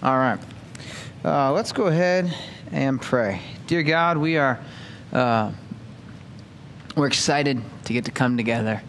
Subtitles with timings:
[0.00, 0.38] All right.
[1.24, 2.32] Uh, let's go ahead
[2.70, 3.40] and pray.
[3.66, 4.60] Dear God, we are
[5.12, 5.50] uh,
[6.94, 8.80] we're excited to get to come together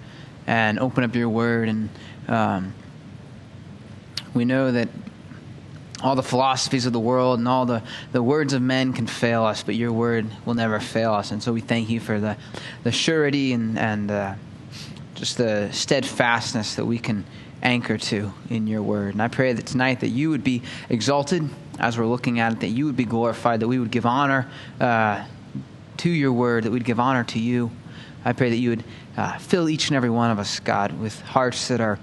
[0.46, 1.90] and open up your word, and
[2.28, 2.76] um,
[4.36, 4.88] we know that
[6.04, 7.82] all the philosophies of the world and all the,
[8.12, 11.32] the words of men can fail us, but your word will never fail us.
[11.32, 12.38] And so we thank you for the,
[12.84, 14.36] the surety and, and uh,
[15.16, 17.26] just the steadfastness that we can
[17.62, 19.14] anchor to in your word.
[19.14, 22.60] And I pray that tonight that you would be exalted as we're looking at it,
[22.62, 25.26] that you would be glorified, that we would give honor uh,
[25.98, 27.72] to your word, that we'd give honor to you.
[28.26, 28.84] I pray that you would
[29.18, 32.00] uh, fill each and every one of us, God, with hearts that are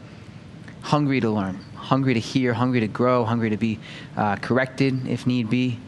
[0.82, 3.78] hungry to learn, hungry to hear, hungry to grow, hungry to be
[4.16, 5.78] uh, corrected if need be.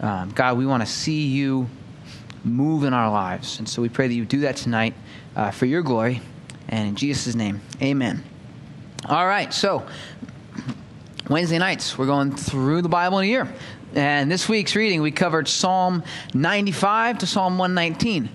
[0.00, 1.68] Um, God, we want to see you
[2.44, 3.58] move in our lives.
[3.58, 4.94] And so we pray that you do that tonight
[5.36, 6.20] uh, for your glory.
[6.68, 8.22] And in Jesus' name, amen.
[9.06, 9.86] All right, so
[11.30, 13.54] Wednesday nights, we're going through the Bible in a year.
[13.94, 16.02] And this week's reading, we covered Psalm
[16.34, 18.28] 95 to Psalm 119.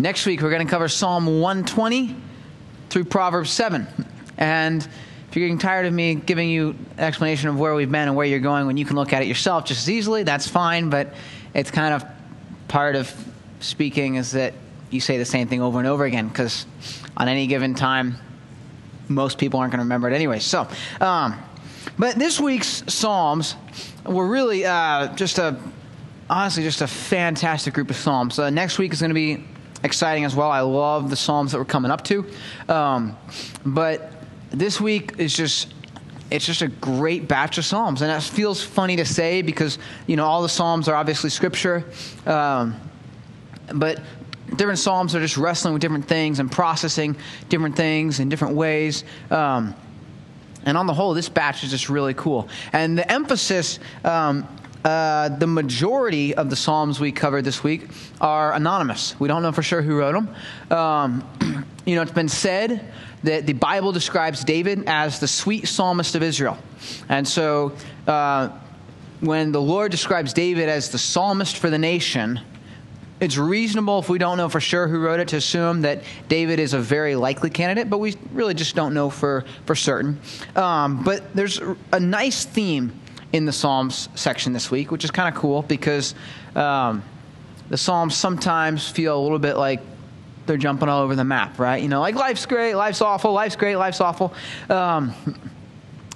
[0.00, 2.16] Next week, we're going to cover Psalm 120
[2.90, 3.86] through Proverbs 7.
[4.36, 8.08] And if you're getting tired of me giving you an explanation of where we've been
[8.08, 10.48] and where you're going when you can look at it yourself just as easily, that's
[10.48, 10.90] fine.
[10.90, 11.14] But
[11.54, 12.04] it's kind of
[12.66, 13.14] part of
[13.60, 14.52] speaking is that
[14.90, 16.66] you say the same thing over and over again because
[17.16, 18.16] on any given time,
[19.08, 20.38] most people aren't going to remember it anyway.
[20.38, 20.68] So,
[21.00, 21.36] um,
[21.98, 23.56] but this week's Psalms
[24.04, 25.58] were really uh, just a,
[26.28, 28.38] honestly, just a fantastic group of Psalms.
[28.38, 29.44] Uh, next week is going to be
[29.82, 30.50] exciting as well.
[30.50, 32.26] I love the Psalms that we're coming up to.
[32.68, 33.16] Um,
[33.64, 34.12] but
[34.50, 35.74] this week is just
[36.30, 40.16] it's just a great batch of psalms and it feels funny to say because you
[40.16, 41.84] know all the psalms are obviously scripture
[42.26, 42.76] um,
[43.74, 44.00] but
[44.58, 47.16] different psalms are just wrestling with different things and processing
[47.48, 49.04] different things in different ways.
[49.30, 49.74] Um,
[50.64, 52.48] and on the whole, this batch is just really cool.
[52.72, 54.46] And the emphasis, um,
[54.84, 57.88] uh, the majority of the psalms we covered this week
[58.20, 59.18] are anonymous.
[59.18, 60.76] We don't know for sure who wrote them.
[60.76, 62.92] Um, you know, it's been said
[63.22, 66.58] that the Bible describes David as the sweet psalmist of Israel.
[67.08, 67.72] And so
[68.06, 68.50] uh,
[69.20, 72.40] when the Lord describes David as the psalmist for the nation,
[73.20, 76.60] it's reasonable if we don't know for sure who wrote it to assume that David
[76.60, 80.20] is a very likely candidate, but we really just don't know for, for certain.
[80.54, 81.60] Um, but there's
[81.92, 82.92] a nice theme
[83.32, 86.14] in the Psalms section this week, which is kind of cool because
[86.54, 87.02] um,
[87.68, 89.80] the Psalms sometimes feel a little bit like
[90.46, 91.82] they're jumping all over the map, right?
[91.82, 94.32] You know, like life's great, life's awful, life's great, life's awful.
[94.70, 95.12] Um,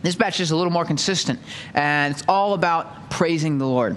[0.02, 1.38] this batch is a little more consistent,
[1.74, 3.96] and it's all about praising the Lord.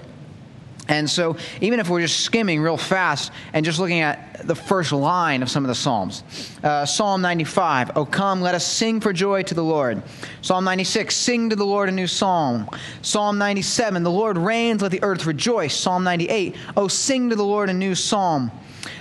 [0.88, 4.92] And so, even if we're just skimming real fast and just looking at the first
[4.92, 6.22] line of some of the Psalms,
[6.62, 10.02] uh, Psalm 95, Oh, come, let us sing for joy to the Lord.
[10.42, 12.68] Psalm 96, sing to the Lord a new song.
[13.02, 15.74] Psalm 97, the Lord reigns, let the earth rejoice.
[15.74, 18.52] Psalm 98, Oh, sing to the Lord a new psalm.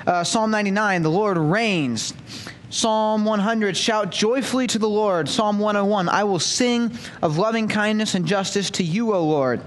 [0.08, 2.14] Uh, Psalm 99, the Lord reigns.
[2.70, 5.30] Psalm 100, shout joyfully to the Lord.
[5.30, 6.92] Psalm 101, I will sing
[7.22, 9.62] of loving kindness and justice to you, O Lord.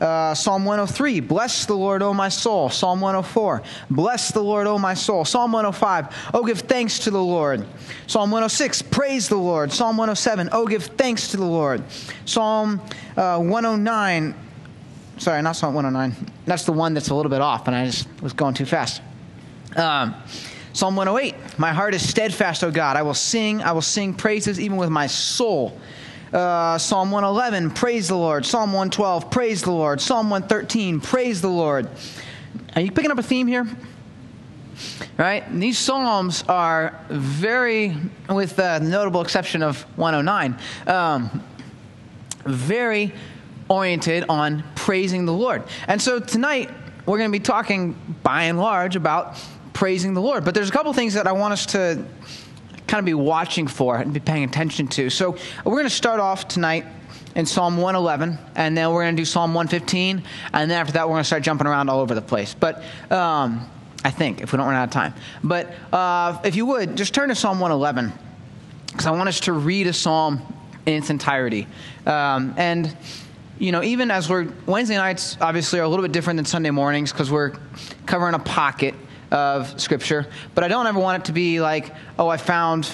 [0.00, 2.70] Uh, Psalm 103, bless the Lord, O my soul.
[2.70, 5.26] Psalm 104, bless the Lord, O my soul.
[5.26, 7.66] Psalm 105, oh, give thanks to the Lord.
[8.06, 9.70] Psalm 106, praise the Lord.
[9.70, 11.84] Psalm 107, oh, give thanks to the Lord.
[12.24, 12.80] Psalm
[13.16, 14.34] uh, 109,
[15.18, 16.32] sorry, not Psalm 109.
[16.46, 19.02] That's the one that's a little bit off, and I just was going too fast.
[19.76, 20.14] Um,
[20.72, 22.96] Psalm 108, my heart is steadfast, O God.
[22.96, 25.78] I will sing, I will sing praises even with my soul.
[26.32, 28.46] Uh, Psalm 111, praise the Lord.
[28.46, 30.00] Psalm 112, praise the Lord.
[30.00, 31.88] Psalm 113, praise the Lord.
[32.76, 33.66] Are you picking up a theme here?
[35.18, 35.44] Right?
[35.44, 37.96] And these Psalms are very,
[38.28, 41.42] with the notable exception of 109, um,
[42.44, 43.12] very
[43.68, 45.64] oriented on praising the Lord.
[45.88, 46.70] And so tonight,
[47.06, 49.36] we're going to be talking by and large about
[49.72, 50.44] praising the Lord.
[50.44, 52.04] But there's a couple things that I want us to
[52.90, 55.08] kind of be watching for and be paying attention to.
[55.10, 56.84] So we're going to start off tonight
[57.36, 61.06] in Psalm 111, and then we're going to do Psalm 115, and then after that,
[61.06, 62.52] we're going to start jumping around all over the place.
[62.52, 62.82] But
[63.12, 63.70] um,
[64.04, 65.14] I think, if we don't run out of time.
[65.44, 68.12] But uh, if you would, just turn to Psalm 111,
[68.88, 70.42] because I want us to read a psalm
[70.84, 71.68] in its entirety.
[72.06, 72.96] Um, and
[73.60, 76.70] you know, even as we're Wednesday nights, obviously, are a little bit different than Sunday
[76.70, 77.52] mornings because we're
[78.06, 78.96] covering a pocket
[79.30, 82.88] of Scripture, but I don't ever want it to be like, oh, I found,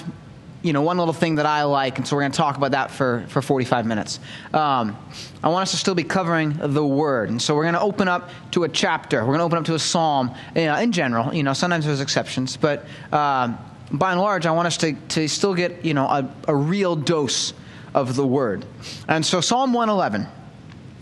[0.61, 2.71] you know, one little thing that I like, and so we're going to talk about
[2.71, 4.19] that for, for 45 minutes.
[4.53, 4.97] Um,
[5.43, 8.07] I want us to still be covering the Word, and so we're going to open
[8.07, 9.21] up to a chapter.
[9.21, 11.33] We're going to open up to a psalm you know, in general.
[11.33, 13.57] You know, sometimes there's exceptions, but um,
[13.91, 16.95] by and large, I want us to, to still get, you know, a, a real
[16.95, 17.53] dose
[17.93, 18.65] of the Word.
[19.07, 20.27] And so Psalm 111.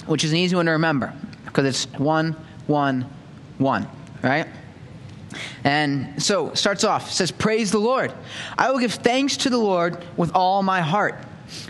[0.08, 1.14] which is an easy one to remember
[1.46, 2.36] because it's one,
[2.68, 3.06] one,
[3.58, 3.88] one,
[4.22, 4.48] right?
[5.64, 8.14] And so starts off, says, Praise the Lord.
[8.58, 11.16] I will give thanks to the Lord with all my heart,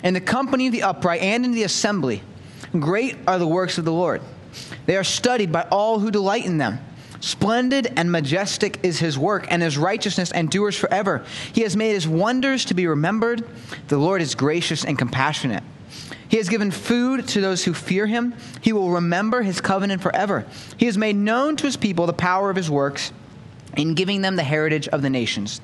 [0.04, 2.22] in the company of the upright and in the assembly.
[2.80, 4.22] Great are the works of the Lord.
[4.86, 6.80] They are studied by all who delight in them.
[7.22, 11.26] Splendid and majestic is his work, and his righteousness endures forever.
[11.54, 13.44] He has made his wonders to be remembered.
[13.88, 15.64] The Lord is gracious and compassionate.
[16.28, 18.36] He has given food to those who fear him.
[18.62, 20.46] He will remember his covenant forever.
[20.78, 23.12] He has made known to his people the power of his works
[23.76, 25.62] in giving them the heritage of the nations.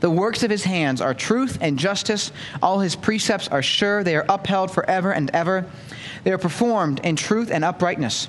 [0.00, 2.32] The works of his hands are truth and justice.
[2.62, 4.04] All his precepts are sure.
[4.04, 5.66] They are upheld forever and ever.
[6.24, 8.28] They are performed in truth and uprightness.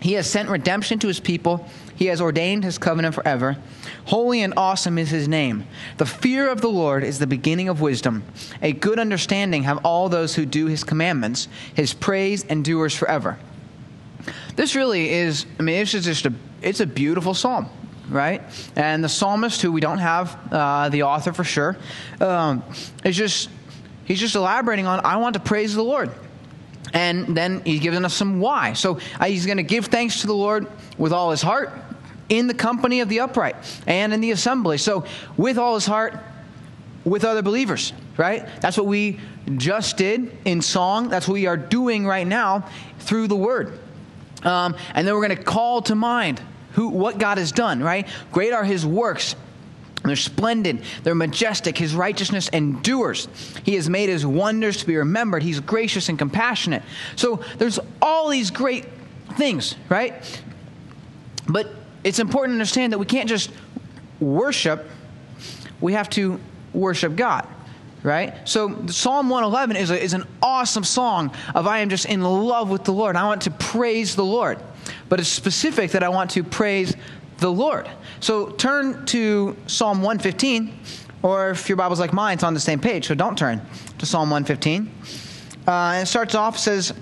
[0.00, 1.66] He has sent redemption to his people.
[1.96, 3.56] He has ordained his covenant forever.
[4.06, 5.66] Holy and awesome is his name.
[5.96, 8.24] The fear of the Lord is the beginning of wisdom.
[8.60, 11.48] A good understanding have all those who do his commandments.
[11.74, 13.38] His praise endures forever.
[14.56, 17.70] This really is, I mean, this is just a, it's a beautiful psalm
[18.08, 18.42] right?
[18.76, 21.76] And the psalmist, who we don't have uh, the author for sure,
[22.20, 22.62] um,
[23.04, 23.48] is just
[24.04, 26.10] he's just elaborating on I want to praise the Lord.
[26.92, 28.74] And then he's giving us some why.
[28.74, 31.72] So uh, he's going to give thanks to the Lord with all his heart
[32.28, 33.56] in the company of the upright
[33.86, 34.78] and in the assembly.
[34.78, 35.04] So
[35.36, 36.14] with all his heart,
[37.04, 38.46] with other believers, right?
[38.60, 39.18] That's what we
[39.56, 41.08] just did in song.
[41.08, 42.68] That's what we are doing right now
[43.00, 43.78] through the word.
[44.42, 46.40] Um, and then we're going to call to mind
[46.74, 48.06] who, what God has done, right?
[48.32, 49.34] Great are his works.
[50.04, 50.82] They're splendid.
[51.02, 51.78] They're majestic.
[51.78, 53.26] His righteousness endures.
[53.64, 55.42] He has made his wonders to be remembered.
[55.42, 56.82] He's gracious and compassionate.
[57.16, 58.84] So there's all these great
[59.32, 60.14] things, right?
[61.48, 61.70] But
[62.02, 63.50] it's important to understand that we can't just
[64.20, 64.86] worship,
[65.80, 66.38] we have to
[66.72, 67.48] worship God
[68.04, 68.46] right?
[68.46, 72.68] So Psalm 111 is, a, is an awesome song of I am just in love
[72.68, 73.16] with the Lord.
[73.16, 74.60] I want to praise the Lord.
[75.08, 76.94] But it's specific that I want to praise
[77.38, 77.88] the Lord.
[78.20, 80.78] So turn to Psalm 115,
[81.22, 83.60] or if your Bible's like mine, it's on the same page, so don't turn
[83.98, 84.90] to Psalm 115.
[85.66, 86.92] Uh, it starts off, says,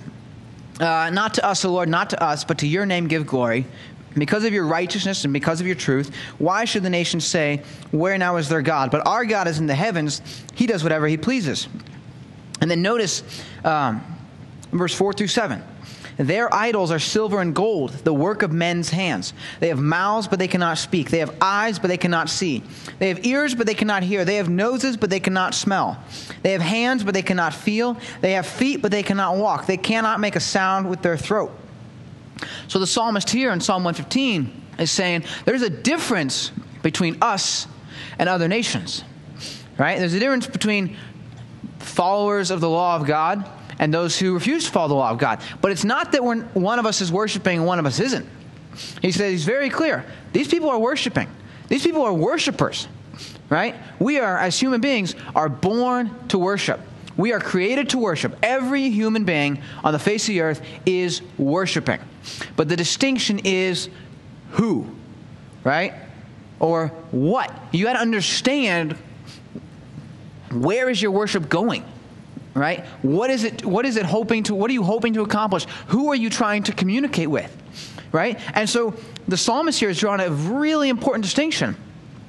[0.80, 3.66] uh, Not to us, O Lord, not to us, but to your name give glory,
[4.14, 8.16] because of your righteousness and because of your truth, why should the nations say, Where
[8.18, 8.90] now is their God?
[8.90, 10.22] But our God is in the heavens,
[10.54, 11.68] he does whatever he pleases.
[12.60, 13.22] And then notice
[13.64, 14.04] um,
[14.70, 15.62] verse 4 through 7.
[16.22, 19.34] Their idols are silver and gold, the work of men's hands.
[19.58, 21.10] They have mouths, but they cannot speak.
[21.10, 22.62] They have eyes, but they cannot see.
[23.00, 24.24] They have ears, but they cannot hear.
[24.24, 26.02] They have noses, but they cannot smell.
[26.42, 27.96] They have hands, but they cannot feel.
[28.20, 29.66] They have feet, but they cannot walk.
[29.66, 31.50] They cannot make a sound with their throat.
[32.68, 36.52] So the psalmist here in Psalm 115 is saying there's a difference
[36.82, 37.66] between us
[38.18, 39.04] and other nations.
[39.76, 39.98] Right?
[39.98, 40.96] There's a difference between
[41.80, 43.48] followers of the law of God
[43.82, 45.40] and those who refuse to follow the law of God.
[45.60, 48.26] But it's not that one of us is worshiping and one of us isn't.
[49.02, 50.04] He says he's very clear.
[50.32, 51.28] These people are worshiping.
[51.66, 52.86] These people are worshipers.
[53.48, 53.74] Right?
[53.98, 56.80] We are, as human beings, are born to worship.
[57.16, 58.36] We are created to worship.
[58.40, 61.98] Every human being on the face of the earth is worshiping.
[62.54, 63.90] But the distinction is
[64.52, 64.86] who,
[65.64, 65.92] right?
[66.60, 67.52] Or what.
[67.72, 68.96] You got to understand
[70.52, 71.84] where is your worship going?
[72.54, 72.84] Right?
[73.00, 75.64] What is it what is it hoping to what are you hoping to accomplish?
[75.88, 77.56] Who are you trying to communicate with?
[78.12, 78.38] Right?
[78.54, 78.94] And so
[79.26, 81.76] the psalmist here is drawing a really important distinction.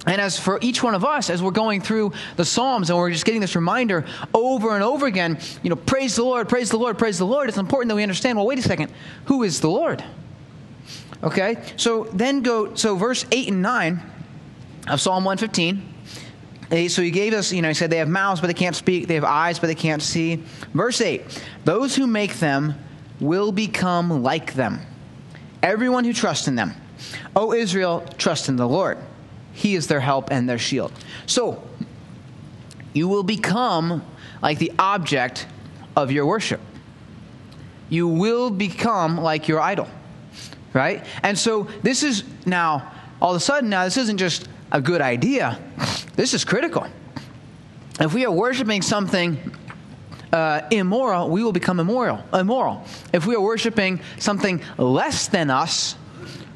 [0.05, 3.11] And as for each one of us, as we're going through the Psalms and we're
[3.11, 6.77] just getting this reminder over and over again, you know, praise the Lord, praise the
[6.77, 8.91] Lord, praise the Lord, it's important that we understand well, wait a second,
[9.25, 10.03] who is the Lord?
[11.23, 11.63] Okay?
[11.77, 14.03] So then go, so verse 8 and 9
[14.89, 15.92] of Psalm 115.
[16.69, 19.07] So he gave us, you know, he said they have mouths, but they can't speak.
[19.07, 20.43] They have eyes, but they can't see.
[20.73, 22.75] Verse 8 Those who make them
[23.19, 24.79] will become like them.
[25.61, 26.73] Everyone who trusts in them.
[27.35, 28.97] O Israel, trust in the Lord.
[29.53, 30.91] He is their help and their shield.
[31.25, 31.63] So,
[32.93, 34.03] you will become
[34.41, 35.47] like the object
[35.95, 36.59] of your worship.
[37.89, 39.87] You will become like your idol.
[40.73, 41.05] Right?
[41.21, 42.91] And so, this is now,
[43.21, 45.59] all of a sudden, now, this isn't just a good idea,
[46.15, 46.87] this is critical.
[47.99, 49.37] If we are worshiping something
[50.31, 52.23] uh, immoral, we will become immoral.
[52.33, 52.83] Immoral.
[53.13, 55.95] If we are worshiping something less than us,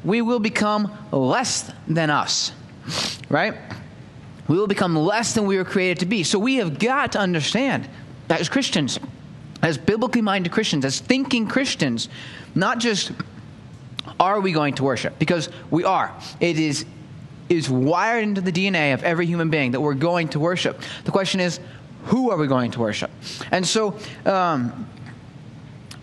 [0.04, 2.52] we will become less than us
[3.28, 3.54] right?
[4.46, 6.22] We will become less than we were created to be.
[6.22, 7.88] So we have got to understand
[8.28, 8.98] that as Christians,
[9.62, 12.08] as biblically minded Christians, as thinking Christians,
[12.54, 13.12] not just
[14.18, 16.14] are we going to worship, because we are.
[16.40, 16.86] It is
[17.48, 20.80] is wired into the DNA of every human being that we're going to worship.
[21.04, 21.60] The question is,
[22.04, 23.10] who are we going to worship?
[23.50, 24.88] And so, um,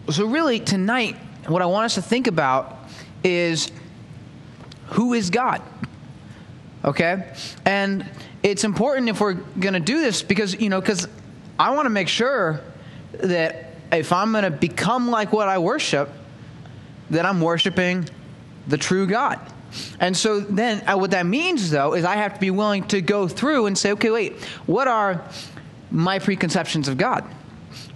[0.09, 1.15] so, really, tonight,
[1.47, 2.77] what I want us to think about
[3.23, 3.71] is
[4.89, 5.61] who is God?
[6.83, 7.33] Okay?
[7.65, 8.05] And
[8.43, 11.07] it's important if we're going to do this because, you know, because
[11.57, 12.61] I want to make sure
[13.13, 16.11] that if I'm going to become like what I worship,
[17.09, 18.07] that I'm worshiping
[18.67, 19.39] the true God.
[19.99, 23.01] And so then uh, what that means, though, is I have to be willing to
[23.01, 25.23] go through and say, okay, wait, what are
[25.91, 27.23] my preconceptions of God?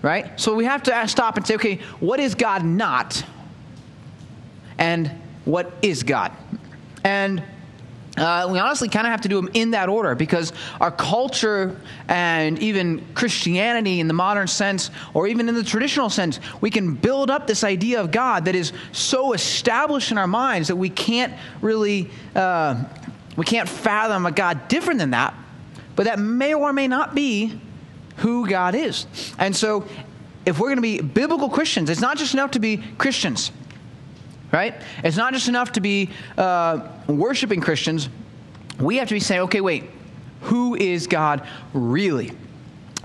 [0.02, 0.40] Right?
[0.40, 3.24] So we have to stop and say, okay, what is God not?
[4.78, 5.12] And
[5.46, 6.32] what is God?
[7.04, 7.44] And
[8.20, 11.80] uh, we honestly kind of have to do them in that order because our culture
[12.08, 16.96] and even Christianity in the modern sense, or even in the traditional sense, we can
[16.96, 20.90] build up this idea of God that is so established in our minds that we
[20.90, 22.84] can't really uh,
[23.38, 25.34] we can't fathom a God different than that.
[25.96, 27.60] But that may or may not be
[28.18, 29.06] who God is.
[29.38, 29.88] And so,
[30.46, 33.52] if we're going to be biblical Christians, it's not just enough to be Christians
[34.52, 34.76] right?
[35.04, 38.10] It's not just enough to be uh, worshiping Christians.
[38.80, 39.86] We have to be saying, okay, wait,
[40.42, 42.32] who is God really?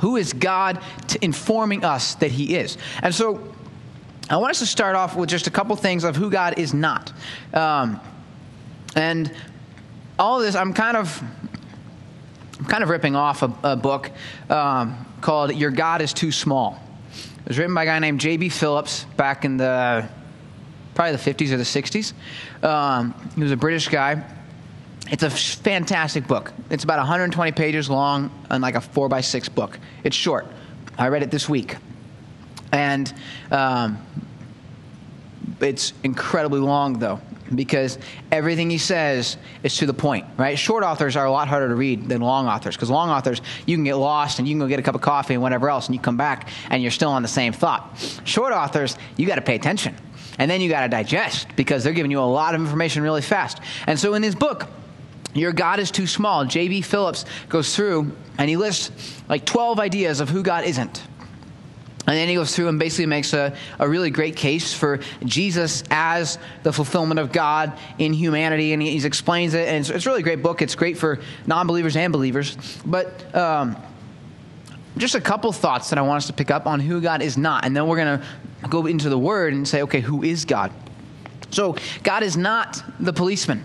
[0.00, 0.80] Who is God
[1.22, 2.78] informing us that He is?
[3.02, 3.54] And so
[4.28, 6.72] I want us to start off with just a couple things of who God is
[6.72, 7.12] not.
[7.52, 8.00] Um,
[8.96, 9.32] and
[10.18, 11.22] all of this, I'm kind of.
[12.56, 14.12] I'm kind of ripping off a, a book
[14.48, 16.80] um, called Your God is Too Small.
[17.40, 18.48] It was written by a guy named J.B.
[18.48, 20.08] Phillips back in the
[20.94, 22.12] probably the 50s or the 60s.
[22.64, 24.24] Um, he was a British guy.
[25.10, 26.52] It's a fantastic book.
[26.70, 29.78] It's about 120 pages long and like a four by six book.
[30.02, 30.46] It's short.
[30.96, 31.76] I read it this week.
[32.72, 33.12] And
[33.50, 33.98] um,
[35.60, 37.20] it's incredibly long, though,
[37.54, 37.98] because
[38.32, 40.58] everything he says is to the point, right?
[40.58, 43.76] Short authors are a lot harder to read than long authors, because long authors, you
[43.76, 45.86] can get lost and you can go get a cup of coffee and whatever else,
[45.86, 48.20] and you come back and you're still on the same thought.
[48.24, 49.94] Short authors, you got to pay attention
[50.38, 53.22] and then you got to digest because they're giving you a lot of information really
[53.22, 53.60] fast.
[53.86, 54.66] And so in his book,
[55.34, 56.82] Your God is Too Small, J.B.
[56.82, 61.02] Phillips goes through and he lists like 12 ideas of who God isn't.
[62.06, 65.82] And then he goes through and basically makes a, a really great case for Jesus
[65.90, 68.74] as the fulfillment of God in humanity.
[68.74, 69.68] And he, he explains it.
[69.68, 70.60] And it's, it's, a really great book.
[70.60, 72.58] It's great for non believers and believers.
[72.84, 73.76] But um,
[74.96, 77.36] just a couple thoughts that I want us to pick up on who God is
[77.36, 77.64] not.
[77.64, 80.72] And then we're going to go into the Word and say, okay, who is God?
[81.50, 83.64] So, God is not the policeman.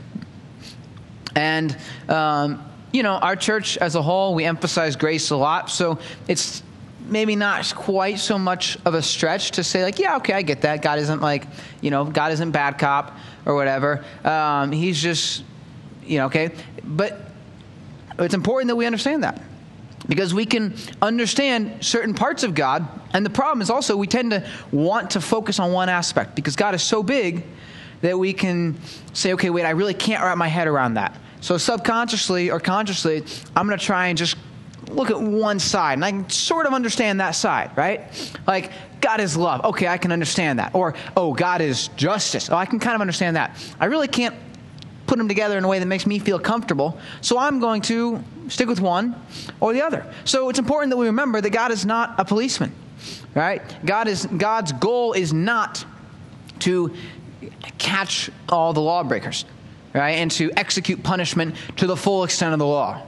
[1.36, 1.76] And,
[2.08, 5.70] um, you know, our church as a whole, we emphasize grace a lot.
[5.70, 6.64] So, it's
[7.02, 10.62] maybe not quite so much of a stretch to say, like, yeah, okay, I get
[10.62, 10.82] that.
[10.82, 11.48] God isn't like,
[11.82, 14.04] you know, God isn't bad cop or whatever.
[14.24, 15.44] Um, he's just,
[16.06, 16.52] you know, okay.
[16.84, 17.20] But
[18.20, 19.42] it's important that we understand that
[20.10, 22.86] because we can understand certain parts of God.
[23.14, 26.58] And the problem is also we tend to want to focus on one aspect because
[26.58, 27.46] God is so big
[28.02, 28.78] that we can
[29.14, 31.16] say, okay, wait, I really can't wrap my head around that.
[31.42, 33.24] So subconsciously or consciously,
[33.56, 34.36] I'm going to try and just
[34.90, 38.02] look at one side and I can sort of understand that side, right?
[38.48, 39.64] Like, God is love.
[39.64, 40.74] Okay, I can understand that.
[40.74, 42.50] Or, oh, God is justice.
[42.50, 43.56] Oh, I can kind of understand that.
[43.80, 44.36] I really can't
[45.10, 46.98] put them together in a way that makes me feel comfortable.
[47.22, 49.16] So I'm going to stick with one
[49.60, 50.06] or the other.
[50.24, 52.72] So it's important that we remember that God is not a policeman,
[53.34, 53.62] right?
[53.84, 55.84] God is God's goal is not
[56.60, 56.94] to
[57.80, 59.46] catch all the lawbreakers,
[59.96, 63.02] right, and to execute punishment to the full extent of the law,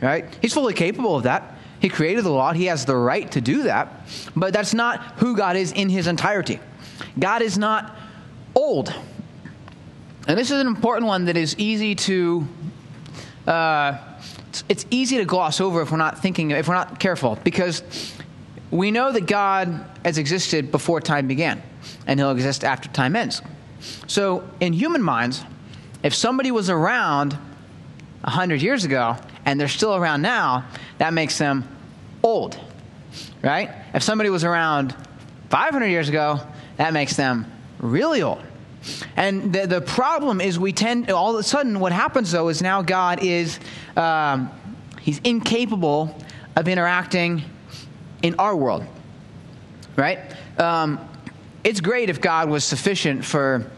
[0.00, 0.26] right?
[0.40, 1.58] He's fully capable of that.
[1.80, 2.52] He created the law.
[2.52, 4.06] He has the right to do that,
[4.36, 6.60] but that's not who God is in His entirety.
[7.18, 7.96] God is not
[8.54, 8.94] old.
[10.26, 12.48] And this is an important one that is easy to,
[13.46, 13.96] uh,
[14.68, 17.82] it's, easy to gloss over if we're not thinking, if we're not careful, because
[18.70, 21.62] we know that God has existed before time began,
[22.06, 23.40] and He'll exist after time ends.
[24.08, 25.44] So, in human minds,
[26.02, 27.34] if somebody was around
[28.22, 30.64] 100 years ago and they're still around now,
[30.98, 31.68] that makes them
[32.24, 32.58] old,
[33.42, 33.70] right?
[33.94, 34.94] If somebody was around
[35.50, 36.40] 500 years ago,
[36.78, 37.46] that makes them
[37.78, 38.42] really old.
[39.16, 42.62] And the, the problem is, we tend, all of a sudden, what happens though is
[42.62, 43.58] now God is,
[43.96, 44.50] um,
[45.00, 46.16] he's incapable
[46.54, 47.42] of interacting
[48.22, 48.84] in our world,
[49.96, 50.18] right?
[50.58, 51.00] Um,
[51.64, 53.70] it's great if God was sufficient for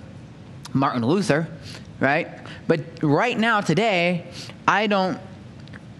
[0.73, 1.49] Martin Luther,
[2.00, 2.29] right?
[2.67, 4.27] But right now, today,
[4.67, 5.19] I don't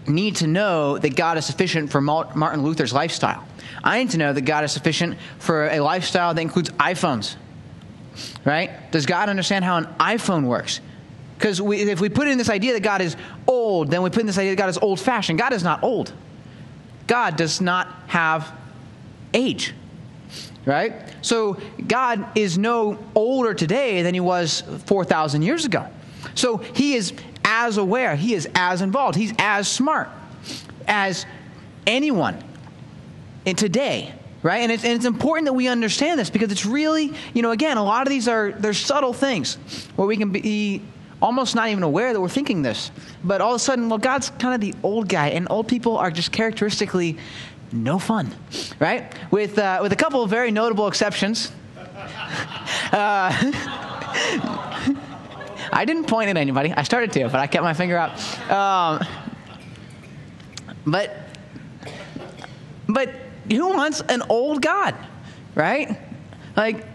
[0.07, 3.45] need to know that God is sufficient for Martin Luther's lifestyle.
[3.83, 7.35] I need to know that God is sufficient for a lifestyle that includes iPhones
[8.45, 8.91] right?
[8.91, 10.81] Does God understand how an iPhone works?
[11.37, 13.15] Because if we put in this idea that God is
[13.47, 15.39] old, then we put in this idea that God is old fashioned.
[15.39, 16.11] God is not old.
[17.07, 18.51] God does not have
[19.33, 19.73] age.
[20.65, 20.93] right?
[21.21, 21.57] So
[21.87, 25.87] God is no older today than he was 4,000 years ago.
[26.35, 30.09] So he is as aware, he is as involved, he's as smart
[30.87, 31.25] as
[31.87, 32.43] anyone
[33.45, 34.59] in today right?
[34.59, 37.77] And it's, and it's important that we understand this because it's really you know again
[37.77, 39.55] a lot of these are they're subtle things
[39.95, 40.81] where we can be
[41.21, 42.91] almost not even aware that we're thinking this.
[43.23, 45.97] But all of a sudden well god's kind of the old guy and old people
[45.97, 47.17] are just characteristically
[47.71, 48.33] no fun
[48.79, 49.13] right?
[49.31, 51.51] With uh, with a couple of very notable exceptions.
[52.91, 53.31] Uh,
[55.71, 56.73] i didn't point at anybody.
[56.73, 58.17] I started to but i kept my finger up.
[58.49, 59.05] Um,
[60.85, 61.15] but
[62.87, 63.13] but
[63.49, 64.95] who wants an old God,
[65.55, 65.99] right?
[66.55, 66.85] Like,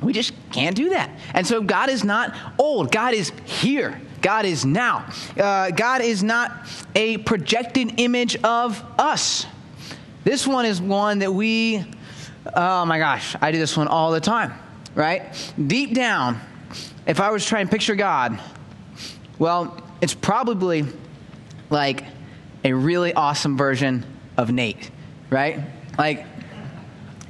[0.00, 1.10] we just can't do that.
[1.34, 4.00] And so God is not old, God is here.
[4.20, 5.08] God is now.
[5.36, 6.52] Uh, God is not
[6.94, 9.46] a projected image of us.
[10.22, 11.84] This one is one that we,
[12.54, 14.54] oh my gosh, I do this one all the time,
[14.94, 15.52] right?
[15.66, 16.40] Deep down,
[17.04, 18.40] if I was trying to picture God,
[19.40, 20.84] well, it's probably
[21.68, 22.04] like
[22.64, 24.06] a really awesome version
[24.36, 24.92] of Nate
[25.32, 25.60] right?
[25.98, 26.26] Like,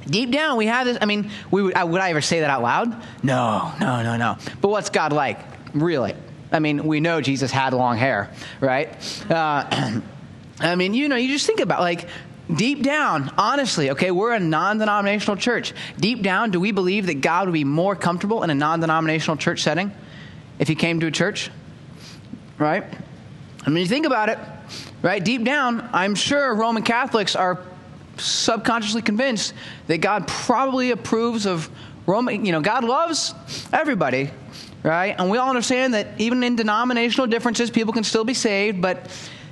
[0.05, 0.97] deep down, we have this.
[1.01, 3.03] I mean, we would, would I ever say that out loud?
[3.23, 4.37] No, no, no, no.
[4.61, 5.39] But what's God like,
[5.73, 6.13] really?
[6.51, 8.89] I mean, we know Jesus had long hair, right?
[9.31, 10.01] Uh,
[10.59, 12.07] I mean, you know, you just think about like
[12.53, 15.73] deep down, honestly, okay, we're a non denominational church.
[15.97, 19.37] Deep down, do we believe that God would be more comfortable in a non denominational
[19.37, 19.91] church setting
[20.59, 21.49] if he came to a church?
[22.59, 22.83] Right?
[23.65, 24.37] I mean, you think about it,
[25.01, 25.23] right?
[25.23, 27.63] Deep down, I'm sure Roman Catholics are
[28.17, 29.53] subconsciously convinced
[29.87, 31.69] that God probably approves of
[32.05, 33.33] Roman, you know, God loves
[33.71, 34.29] everybody,
[34.83, 35.15] right?
[35.17, 39.09] And we all understand that even in denominational differences, people can still be saved, but,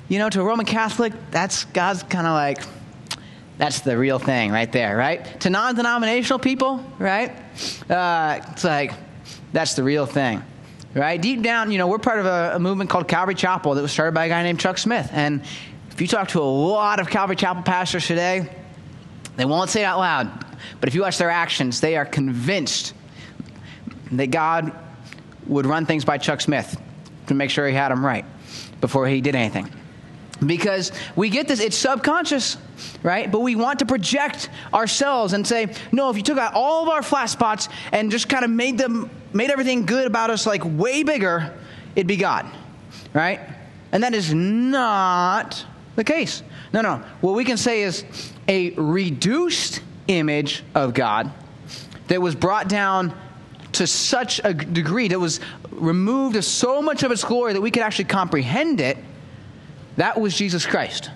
[0.10, 2.62] you know, to a Roman Catholic, that's God's kind of like,
[3.58, 5.40] that's the real thing right there, right?
[5.42, 7.32] To non denominational people, right?
[7.90, 8.92] Uh, it's like,
[9.54, 10.44] that's the real thing,
[10.94, 11.22] right?
[11.22, 13.92] Deep down, you know, we're part of a, a movement called Calvary Chapel that was
[13.92, 15.10] started by a guy named Chuck Smith.
[15.14, 15.44] And
[15.92, 18.50] if you talk to a lot of Calvary Chapel pastors today,
[19.36, 20.46] they won't say it out loud,
[20.80, 22.94] but if you watch their actions, they are convinced
[24.12, 24.74] that God
[25.48, 26.80] would run things by Chuck Smith
[27.28, 28.26] to make sure he had them right
[28.80, 29.70] before he did anything.
[30.46, 32.58] Because we get this, it's subconscious,
[33.04, 33.32] right?
[33.32, 36.90] But we want to project ourselves and say, no, if you took out all of
[36.90, 40.64] our flat spots and just kind of made them, made everything good about us like
[40.66, 41.56] way bigger,
[41.96, 42.50] it'd be God,
[43.14, 43.40] right?
[43.92, 45.64] And that is not
[45.96, 46.44] the case.
[46.74, 47.04] No, no.
[47.22, 48.04] What we can say is
[48.48, 51.32] a reduced image of God
[52.08, 53.18] that was brought down
[53.74, 55.40] to such a degree that was
[55.72, 58.98] removed of so much of its glory that we could actually comprehend it.
[59.98, 61.10] That was Jesus Christ.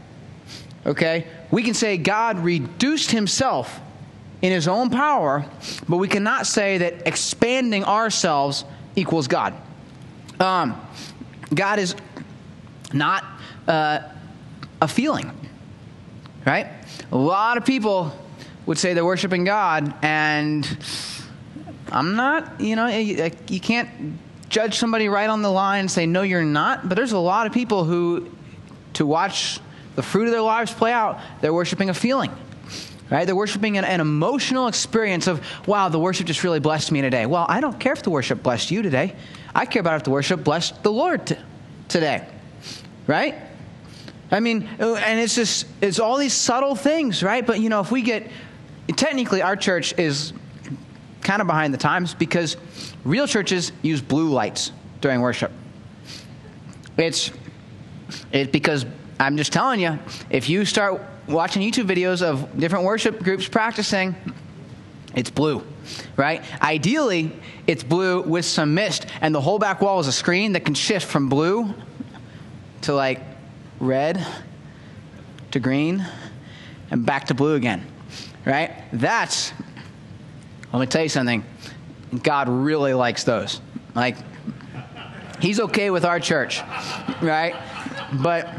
[0.85, 1.27] Okay?
[1.51, 3.79] We can say God reduced himself
[4.41, 5.45] in his own power,
[5.87, 8.63] but we cannot say that expanding ourselves
[8.95, 9.53] equals God.
[10.39, 10.79] Um,
[11.53, 11.95] God is
[12.93, 13.23] not
[13.67, 13.99] uh,
[14.81, 15.31] a feeling,
[16.45, 16.67] right?
[17.11, 18.11] A lot of people
[18.65, 20.77] would say they're worshiping God, and
[21.91, 24.17] I'm not, you know, you can't
[24.49, 26.87] judge somebody right on the line and say, no, you're not.
[26.87, 28.31] But there's a lot of people who,
[28.93, 29.59] to watch
[29.95, 32.31] the fruit of their lives play out, they're worshiping a feeling.
[33.09, 33.25] Right?
[33.25, 37.27] They're worshiping an, an emotional experience of, wow, the worship just really blessed me today.
[37.27, 39.15] Well, I don't care if the worship blessed you today.
[39.53, 41.37] I care about if the worship blessed the Lord t-
[41.87, 42.27] today.
[43.05, 43.35] Right?
[44.35, 47.45] I mean, uh, and it's just, it's all these subtle things, right?
[47.45, 48.29] But, you know, if we get,
[48.95, 50.33] technically, our church is
[51.21, 52.57] kind of behind the times because
[53.05, 55.51] real churches use blue lights during worship.
[56.97, 57.31] It's,
[58.33, 58.85] it's because
[59.19, 59.97] I'm just telling you,
[60.29, 64.15] if you start watching YouTube videos of different worship groups practicing,
[65.15, 65.63] it's blue,
[66.17, 66.43] right?
[66.61, 67.31] Ideally,
[67.67, 70.73] it's blue with some mist, and the whole back wall is a screen that can
[70.73, 71.73] shift from blue
[72.81, 73.21] to like
[73.79, 74.25] red
[75.51, 76.05] to green
[76.91, 77.85] and back to blue again,
[78.45, 78.71] right?
[78.91, 79.53] That's,
[80.71, 81.43] let me tell you something.
[82.23, 83.61] God really likes those.
[83.93, 84.17] Like,
[85.39, 86.61] He's okay with our church,
[87.21, 87.55] right?
[88.13, 88.49] But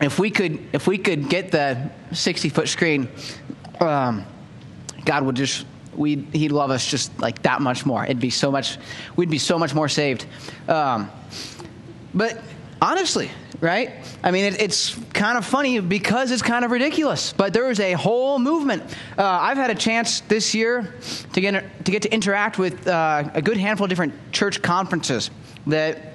[0.00, 3.08] if we could, if we could get the 60 foot screen,
[3.80, 4.26] um,
[5.04, 8.04] God would just, we He'd love us just like that much more.
[8.04, 8.78] It'd be so much,
[9.16, 10.26] we'd be so much more saved.
[10.66, 11.10] Um,
[12.12, 12.42] but
[12.80, 13.92] honestly, right?
[14.22, 17.32] I mean, it, it's kind of funny because it's kind of ridiculous.
[17.32, 18.82] But there is a whole movement.
[19.16, 20.94] Uh, I've had a chance this year
[21.32, 25.30] to get to get to interact with uh, a good handful of different church conferences
[25.66, 26.14] that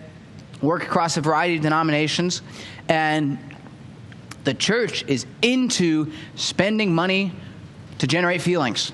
[0.61, 2.41] work across a variety of denominations,
[2.87, 3.37] and
[4.43, 7.33] the church is into spending money
[7.99, 8.91] to generate feelings.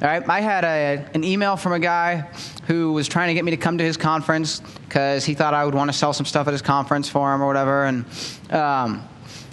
[0.00, 2.28] All right, I had a, an email from a guy
[2.66, 5.64] who was trying to get me to come to his conference because he thought I
[5.64, 7.84] would want to sell some stuff at his conference for him or whatever.
[7.84, 8.04] And
[8.50, 9.08] um,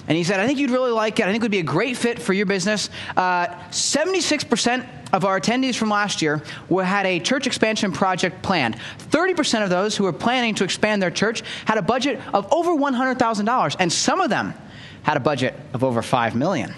[0.08, 1.23] and he said, I think you'd really like it.
[1.23, 2.89] I think it would be a great fit for your business.
[3.17, 8.78] Uh, 76% of our attendees from last year were, had a church expansion project planned.
[8.99, 12.71] 30% of those who were planning to expand their church had a budget of over
[12.71, 14.54] $100,000, and some of them
[15.01, 16.73] had a budget of over 5 million.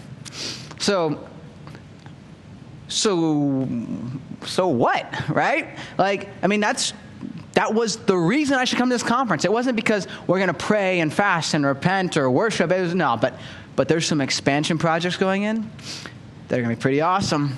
[0.80, 1.28] So,
[2.88, 3.68] so,
[4.46, 5.78] so what, right?
[5.98, 6.94] Like, I mean, that's
[7.58, 9.44] that was the reason I should come to this conference.
[9.44, 12.72] It wasn't because we're going to pray and fast and repent or worship.
[12.72, 13.34] It was, no, but,
[13.76, 15.68] but there's some expansion projects going in
[16.48, 17.58] that are going to be pretty awesome.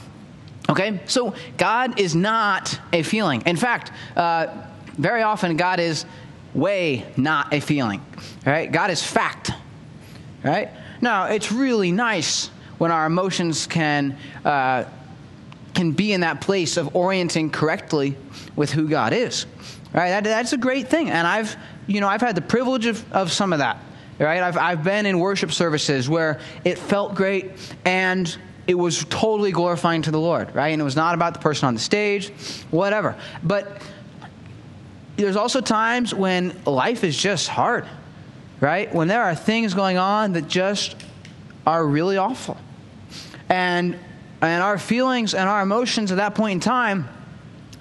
[0.70, 1.02] Okay?
[1.06, 3.44] So God is not a feeling.
[3.46, 4.48] In fact, uh,
[4.94, 6.06] very often God is
[6.54, 8.02] way not a feeling.
[8.46, 8.72] Right?
[8.72, 9.52] God is fact.
[10.46, 10.70] Right?
[11.02, 14.18] Now, it's really nice when our emotions can.
[14.46, 14.86] Uh,
[15.74, 18.18] can be in that place of orienting correctly
[18.56, 19.46] with who God is.
[19.94, 20.10] Right?
[20.10, 21.10] That, that's a great thing.
[21.10, 21.56] And I've,
[21.88, 23.82] you know, I've had the privilege of, of some of that.
[24.20, 24.42] Right?
[24.42, 27.52] I've, I've been in worship services where it felt great
[27.86, 30.68] and it was totally glorifying to the Lord, right?
[30.68, 32.30] And it was not about the person on the stage,
[32.70, 33.16] whatever.
[33.42, 33.82] But
[35.16, 37.88] there's also times when life is just hard,
[38.60, 38.94] right?
[38.94, 40.96] When there are things going on that just
[41.66, 42.58] are really awful.
[43.50, 43.98] And
[44.42, 47.08] and our feelings and our emotions at that point in time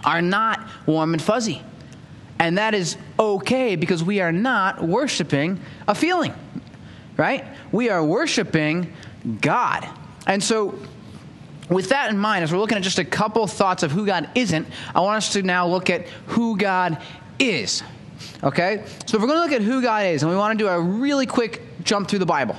[0.04, 1.62] are not warm and fuzzy.
[2.38, 6.34] And that is okay because we are not worshiping a feeling,
[7.16, 7.44] right?
[7.72, 8.92] We are worshiping
[9.40, 9.88] God.
[10.26, 10.78] And so,
[11.68, 14.30] with that in mind, as we're looking at just a couple thoughts of who God
[14.34, 17.02] isn't, I want us to now look at who God
[17.38, 17.82] is.
[18.42, 18.84] Okay?
[19.06, 20.68] So, if we're going to look at who God is, and we want to do
[20.68, 22.56] a really quick jump through the Bible,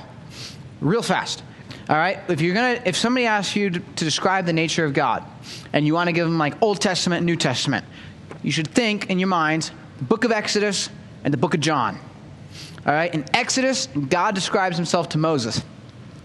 [0.80, 1.42] real fast.
[1.90, 2.20] All right?
[2.28, 5.24] If you're going to if somebody asks you to, to describe the nature of God
[5.72, 7.84] and you want to give them like Old Testament, New Testament,
[8.44, 10.88] you should think in your minds book of Exodus
[11.24, 11.98] and the book of John.
[12.86, 15.62] All right, in Exodus, God describes himself to Moses.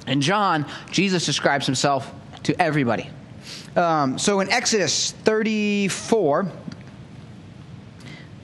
[0.06, 3.10] In John, Jesus describes himself to everybody.
[3.76, 6.52] Um, so in Exodus 34,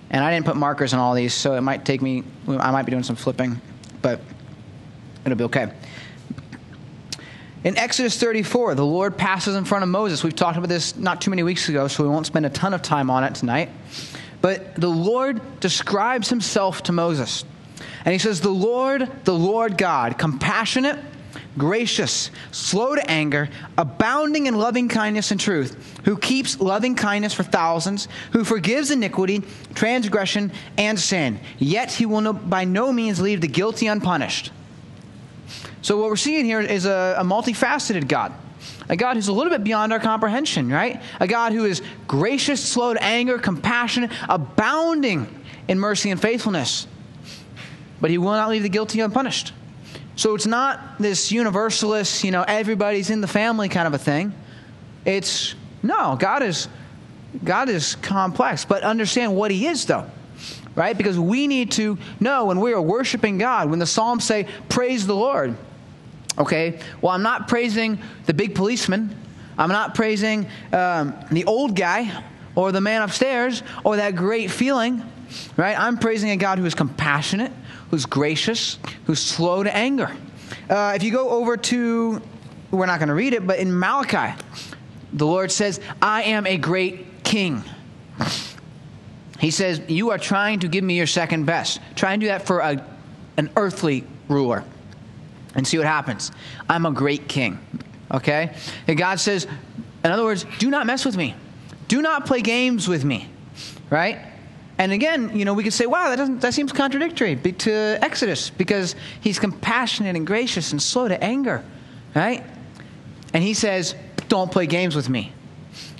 [0.09, 2.83] and I didn't put markers on all these, so it might take me, I might
[2.83, 3.61] be doing some flipping,
[4.01, 4.19] but
[5.23, 5.71] it'll be okay.
[7.63, 10.23] In Exodus 34, the Lord passes in front of Moses.
[10.23, 12.73] We've talked about this not too many weeks ago, so we won't spend a ton
[12.73, 13.69] of time on it tonight.
[14.41, 17.45] But the Lord describes himself to Moses.
[18.03, 20.97] And he says, The Lord, the Lord God, compassionate,
[21.55, 23.47] gracious, slow to anger,
[23.77, 29.43] abounding in loving kindness and truth, who keeps loving kindness for thousands, who forgives iniquity,
[29.75, 31.39] transgression, and sin.
[31.59, 34.51] Yet he will no, by no means leave the guilty unpunished.
[35.81, 38.33] So, what we're seeing here is a, a multifaceted God.
[38.89, 41.01] A God who's a little bit beyond our comprehension, right?
[41.19, 45.27] A God who is gracious, slow to anger, compassionate, abounding
[45.67, 46.87] in mercy and faithfulness.
[47.99, 49.53] But he will not leave the guilty unpunished.
[50.15, 54.33] So it's not this universalist, you know, everybody's in the family kind of a thing.
[55.05, 56.67] It's no, God is
[57.43, 60.09] God is complex, but understand what he is though.
[60.75, 60.97] Right?
[60.97, 65.05] Because we need to know when we are worshiping God, when the Psalms say, Praise
[65.05, 65.55] the Lord,
[66.37, 66.79] Okay?
[67.01, 69.15] Well, I'm not praising the big policeman.
[69.57, 72.23] I'm not praising um, the old guy
[72.55, 75.03] or the man upstairs or that great feeling,
[75.57, 75.77] right?
[75.77, 77.51] I'm praising a God who is compassionate,
[77.89, 80.11] who's gracious, who's slow to anger.
[80.69, 82.21] Uh, if you go over to,
[82.71, 84.37] we're not going to read it, but in Malachi,
[85.13, 87.63] the Lord says, I am a great king.
[89.39, 91.81] He says, You are trying to give me your second best.
[91.95, 92.85] Try and do that for a,
[93.37, 94.63] an earthly ruler
[95.55, 96.31] and see what happens.
[96.69, 97.59] I'm a great king.
[98.11, 98.55] Okay?
[98.87, 99.47] And God says,
[100.03, 101.35] in other words, do not mess with me.
[101.87, 103.29] Do not play games with me.
[103.89, 104.19] Right?
[104.77, 108.49] And again, you know, we could say, wow, that, doesn't, that seems contradictory to Exodus
[108.49, 111.63] because he's compassionate and gracious and slow to anger.
[112.15, 112.43] Right?
[113.33, 113.95] And he says,
[114.27, 115.33] don't play games with me.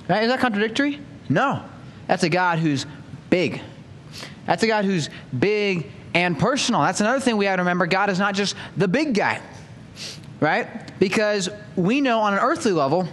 [0.08, 0.24] Right?
[0.24, 1.00] Is that contradictory?
[1.28, 1.64] No.
[2.08, 2.86] That's a God who's
[3.30, 3.60] big.
[4.46, 6.82] That's a God who's big and personal.
[6.82, 7.86] That's another thing we have to remember.
[7.86, 9.40] God is not just the big guy,
[10.40, 10.98] right?
[10.98, 13.08] Because we know on an earthly level,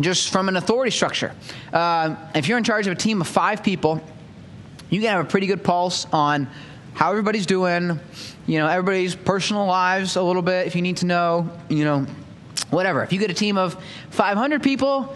[0.00, 1.32] just from an authority structure,
[1.72, 4.00] uh, if you're in charge of a team of five people,
[4.90, 6.48] you can have a pretty good pulse on
[6.94, 7.98] how everybody's doing,
[8.46, 12.06] you know, everybody's personal lives a little bit if you need to know, you know,
[12.70, 13.02] whatever.
[13.02, 13.76] If you get a team of
[14.10, 15.14] 500 people,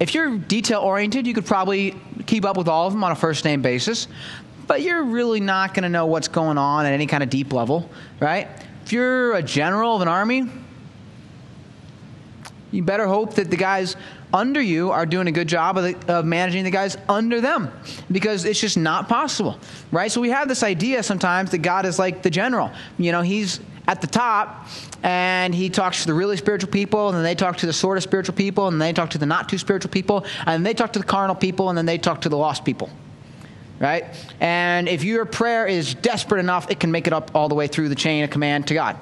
[0.00, 1.94] if you're detail oriented, you could probably
[2.26, 4.06] keep up with all of them on a first name basis
[4.68, 7.52] but you're really not going to know what's going on at any kind of deep
[7.52, 8.46] level, right?
[8.84, 10.44] If you're a general of an army,
[12.70, 13.96] you better hope that the guys
[14.32, 17.72] under you are doing a good job of, the, of, managing the guys under them
[18.12, 19.58] because it's just not possible,
[19.90, 20.12] right?
[20.12, 22.70] So we have this idea sometimes that God is like the general.
[22.98, 24.68] You know, he's at the top
[25.02, 27.96] and he talks to the really spiritual people and then they talk to the sort
[27.96, 30.92] of spiritual people and they talk to the not too spiritual people and they talk
[30.92, 32.90] to the carnal people and then they talk to the lost people
[33.78, 34.04] right
[34.40, 37.66] and if your prayer is desperate enough it can make it up all the way
[37.66, 38.96] through the chain of command to god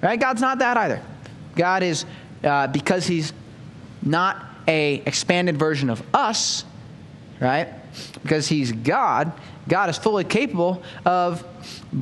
[0.00, 1.02] right god's not that either
[1.56, 2.04] god is
[2.42, 3.32] uh, because he's
[4.02, 6.64] not a expanded version of us
[7.40, 7.68] right
[8.22, 9.32] because he's god
[9.68, 11.44] god is fully capable of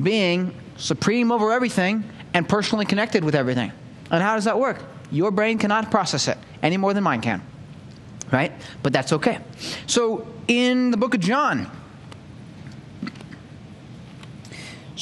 [0.03, 3.71] being supreme over everything and personally connected with everything.
[4.11, 4.81] And how does that work?
[5.11, 7.41] Your brain cannot process it any more than mine can.
[8.31, 8.51] Right?
[8.81, 9.39] But that's okay.
[9.85, 11.69] So in the book of John,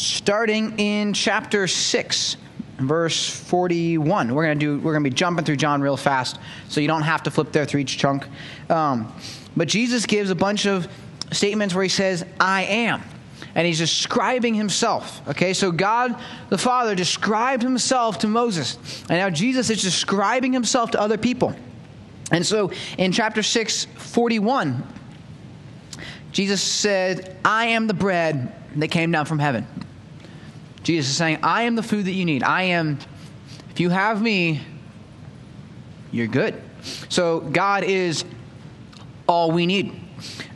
[0.02, 2.38] starting in chapter 6
[2.80, 6.40] verse 41 we're going to do we're going to be jumping through john real fast
[6.68, 8.28] so you don't have to flip there through each chunk
[8.72, 9.14] um,
[9.56, 10.88] but jesus gives a bunch of
[11.32, 13.04] statements where he says i am
[13.56, 15.28] and he's describing himself.
[15.28, 16.16] Okay, so God
[16.50, 18.78] the Father described himself to Moses,
[19.10, 21.54] and now Jesus is describing himself to other people.
[22.32, 24.84] And so in chapter 6, 41,
[26.32, 29.68] Jesus said, I am the bread that came down from heaven.
[30.84, 32.44] Jesus is saying, I am the food that you need.
[32.44, 32.98] I am,
[33.70, 34.62] if you have me,
[36.12, 36.62] you're good.
[37.10, 38.26] So God is
[39.28, 40.00] all we need.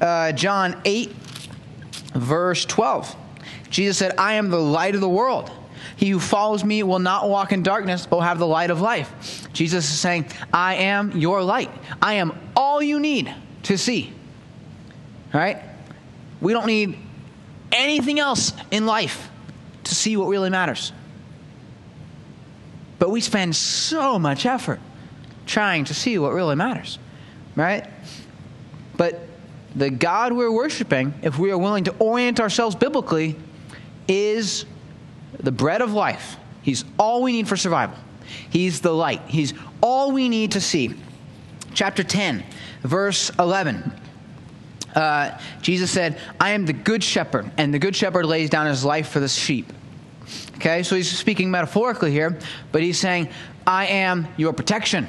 [0.02, 1.12] Uh, John 8,
[2.14, 3.16] verse 12.
[3.70, 5.52] Jesus said, I am the light of the world.
[5.98, 8.82] He who follows me will not walk in darkness, but will have the light of
[8.82, 9.48] life.
[9.54, 11.72] Jesus is saying, I am your light.
[12.02, 13.34] I am all you need
[13.64, 14.14] to see.
[15.34, 15.62] Right?
[16.42, 16.98] We don't need
[17.72, 19.30] anything else in life
[19.86, 20.92] to see what really matters.
[23.00, 24.80] But we spend so much effort
[25.46, 27.00] trying to see what really matters.
[27.56, 27.88] Right?
[28.98, 29.28] But
[29.76, 33.36] the God we're worshiping, if we are willing to orient ourselves biblically,
[34.08, 34.66] is
[35.40, 36.38] the bread of life.
[36.62, 37.98] He's all we need for survival.
[38.50, 39.22] He's the light.
[39.28, 40.96] He's all we need to see.
[41.74, 42.44] Chapter 10,
[42.84, 43.92] verse 11.
[44.96, 48.86] Uh, Jesus said, I am the good shepherd, and the good shepherd lays down his
[48.86, 49.72] life for the sheep.
[50.56, 52.40] Okay, so he's speaking metaphorically here,
[52.72, 53.30] but he's saying,
[53.68, 55.08] I am your protection.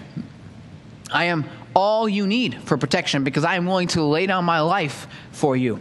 [1.12, 1.44] I am
[1.74, 5.56] all you need for protection because I am willing to lay down my life for
[5.56, 5.80] you.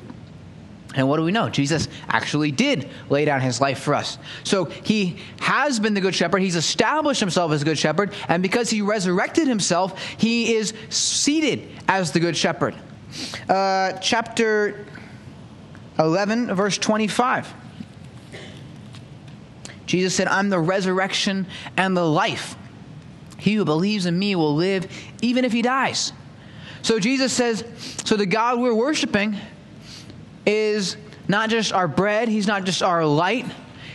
[0.93, 1.49] And what do we know?
[1.49, 4.17] Jesus actually did lay down his life for us.
[4.43, 6.39] So he has been the good shepherd.
[6.39, 8.13] He's established himself as a good shepherd.
[8.29, 12.75] And because he resurrected himself, he is seated as the good shepherd.
[13.47, 14.85] Uh, chapter
[15.99, 17.53] 11, verse 25.
[19.85, 21.47] Jesus said, I'm the resurrection
[21.77, 22.55] and the life.
[23.37, 26.11] He who believes in me will live even if he dies.
[26.81, 27.63] So Jesus says,
[28.03, 29.35] so the God we're worshiping
[30.45, 30.97] is
[31.27, 33.45] not just our bread, he's not just our light,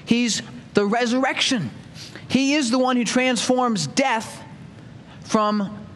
[0.04, 0.42] he's
[0.74, 1.70] the resurrection.
[2.28, 4.42] He is the one who transforms death
[5.24, 5.86] from,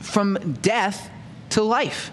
[0.00, 1.10] from death
[1.50, 2.10] to life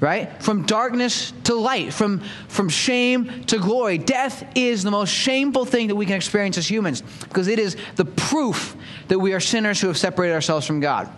[0.00, 0.42] right?
[0.42, 3.98] From darkness to light, from, from shame to glory.
[3.98, 7.76] Death is the most shameful thing that we can experience as humans because it is
[7.96, 8.74] the proof
[9.08, 11.08] that we are sinners who have separated ourselves from God.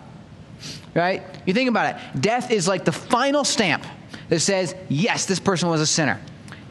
[0.93, 1.23] Right?
[1.45, 2.21] You think about it.
[2.21, 3.83] Death is like the final stamp
[4.29, 6.19] that says, yes, this person was a sinner.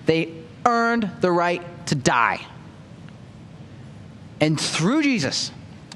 [0.07, 2.47] They earned the right to die.
[4.41, 5.51] And through Jesus,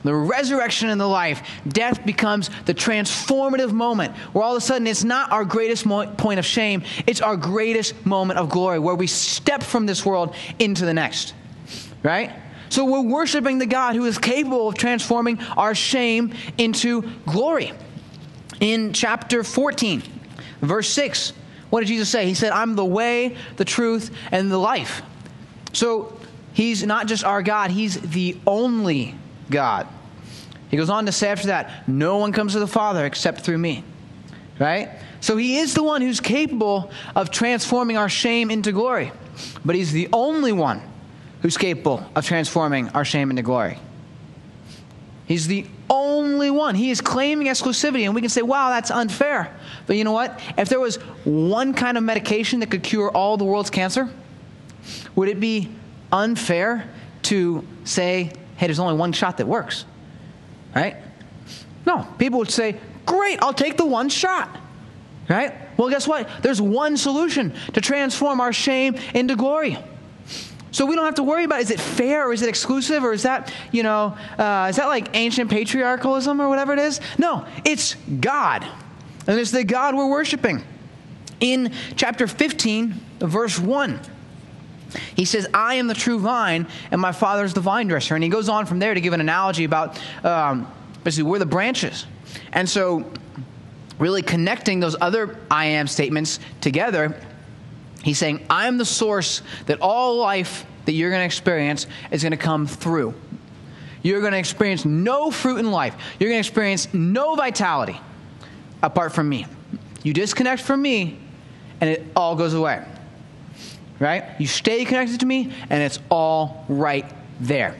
[0.07, 4.87] the resurrection and the life, death becomes the transformative moment where all of a sudden
[4.87, 8.95] it's not our greatest mo- point of shame, it's our greatest moment of glory where
[8.95, 11.35] we step from this world into the next.
[12.03, 12.33] Right?
[12.69, 17.73] So we're worshiping the God who is capable of transforming our shame into glory.
[18.61, 20.03] In chapter 14,
[20.61, 21.33] verse 6,
[21.71, 22.27] what did Jesus say?
[22.27, 25.03] He said, I'm the way, the truth, and the life.
[25.73, 26.19] So
[26.53, 29.14] he's not just our God, he's the only
[29.51, 29.87] God.
[30.70, 33.59] He goes on to say after that, No one comes to the Father except through
[33.59, 33.85] me.
[34.59, 34.90] Right?
[35.20, 39.12] So he is the one who's capable of transforming our shame into glory.
[39.64, 40.81] But he's the only one
[41.42, 43.79] who's capable of transforming our shame into glory.
[45.26, 46.74] He's the only one.
[46.74, 49.55] He is claiming exclusivity, and we can say, wow, that's unfair.
[49.87, 50.40] But you know what?
[50.57, 54.09] If there was one kind of medication that could cure all the world's cancer,
[55.14, 55.68] would it be
[56.12, 56.88] unfair
[57.22, 59.85] to say, hey, there's only one shot that works?
[60.77, 60.95] Right?
[61.87, 62.07] No.
[62.19, 64.55] People would say, great, I'll take the one shot.
[65.27, 65.55] Right?
[65.79, 66.29] Well, guess what?
[66.43, 69.79] There's one solution to transform our shame into glory.
[70.71, 73.15] So we don't have to worry about is it fair or is it exclusive or
[73.15, 77.01] is that, you know, uh, is that like ancient patriarchalism or whatever it is?
[77.17, 78.67] No, it's God.
[79.27, 80.62] And it's the God we're worshiping.
[81.41, 83.99] In chapter 15, verse 1,
[85.14, 88.14] he says, I am the true vine, and my father is the vine dresser.
[88.14, 90.70] And he goes on from there to give an analogy about um,
[91.04, 92.06] basically we're the branches.
[92.52, 93.11] And so,
[93.98, 97.18] really connecting those other I am statements together,
[98.02, 102.22] he's saying, I am the source that all life that you're going to experience is
[102.22, 103.14] going to come through.
[104.02, 108.00] You're going to experience no fruit in life, you're going to experience no vitality
[108.82, 109.46] apart from me.
[110.02, 111.18] You disconnect from me,
[111.80, 112.85] and it all goes away
[113.98, 114.24] right?
[114.38, 117.76] You stay connected to me, and it's all right there.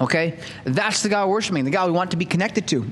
[0.00, 0.38] Okay?
[0.64, 2.86] That's the God we're worshiping, the God we want to be connected to.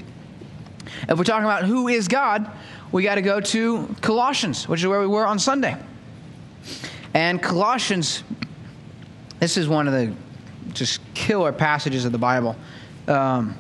[1.09, 2.51] If we're talking about who is God,
[2.93, 5.77] we got to go to Colossians, which is where we were on Sunday.
[7.15, 8.23] And Colossians,
[9.39, 10.13] this is one of the
[10.73, 12.57] just killer passages of the Bible.
[13.09, 13.57] Um,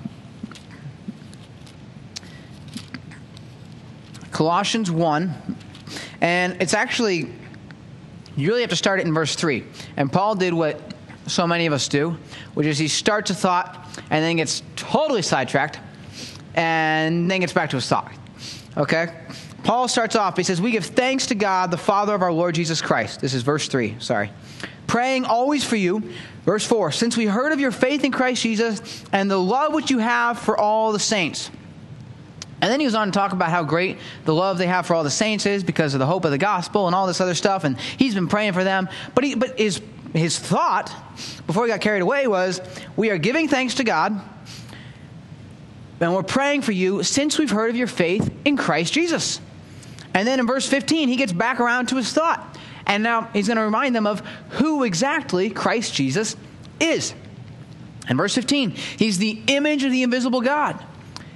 [4.30, 5.56] Colossians 1,
[6.20, 7.32] and it's actually
[8.40, 9.64] you really have to start it in verse 3.
[9.96, 10.80] And Paul did what
[11.26, 12.16] so many of us do,
[12.54, 15.78] which is he starts a thought and then gets totally sidetracked
[16.54, 18.12] and then gets back to his thought.
[18.76, 19.14] Okay?
[19.62, 22.54] Paul starts off, he says, We give thanks to God, the Father of our Lord
[22.54, 23.20] Jesus Christ.
[23.20, 24.32] This is verse 3, sorry.
[24.86, 26.02] Praying always for you.
[26.44, 29.90] Verse 4 Since we heard of your faith in Christ Jesus and the love which
[29.90, 31.50] you have for all the saints
[32.62, 34.94] and then he goes on to talk about how great the love they have for
[34.94, 37.34] all the saints is because of the hope of the gospel and all this other
[37.34, 37.64] stuff.
[37.64, 38.88] And he's been praying for them.
[39.14, 39.80] But, he, but his,
[40.12, 40.94] his thought,
[41.46, 42.60] before he got carried away, was
[42.96, 44.20] we are giving thanks to God
[46.00, 49.40] and we're praying for you since we've heard of your faith in Christ Jesus.
[50.12, 52.58] And then in verse 15, he gets back around to his thought.
[52.86, 54.20] And now he's going to remind them of
[54.50, 56.36] who exactly Christ Jesus
[56.78, 57.14] is.
[58.08, 60.84] In verse 15, he's the image of the invisible God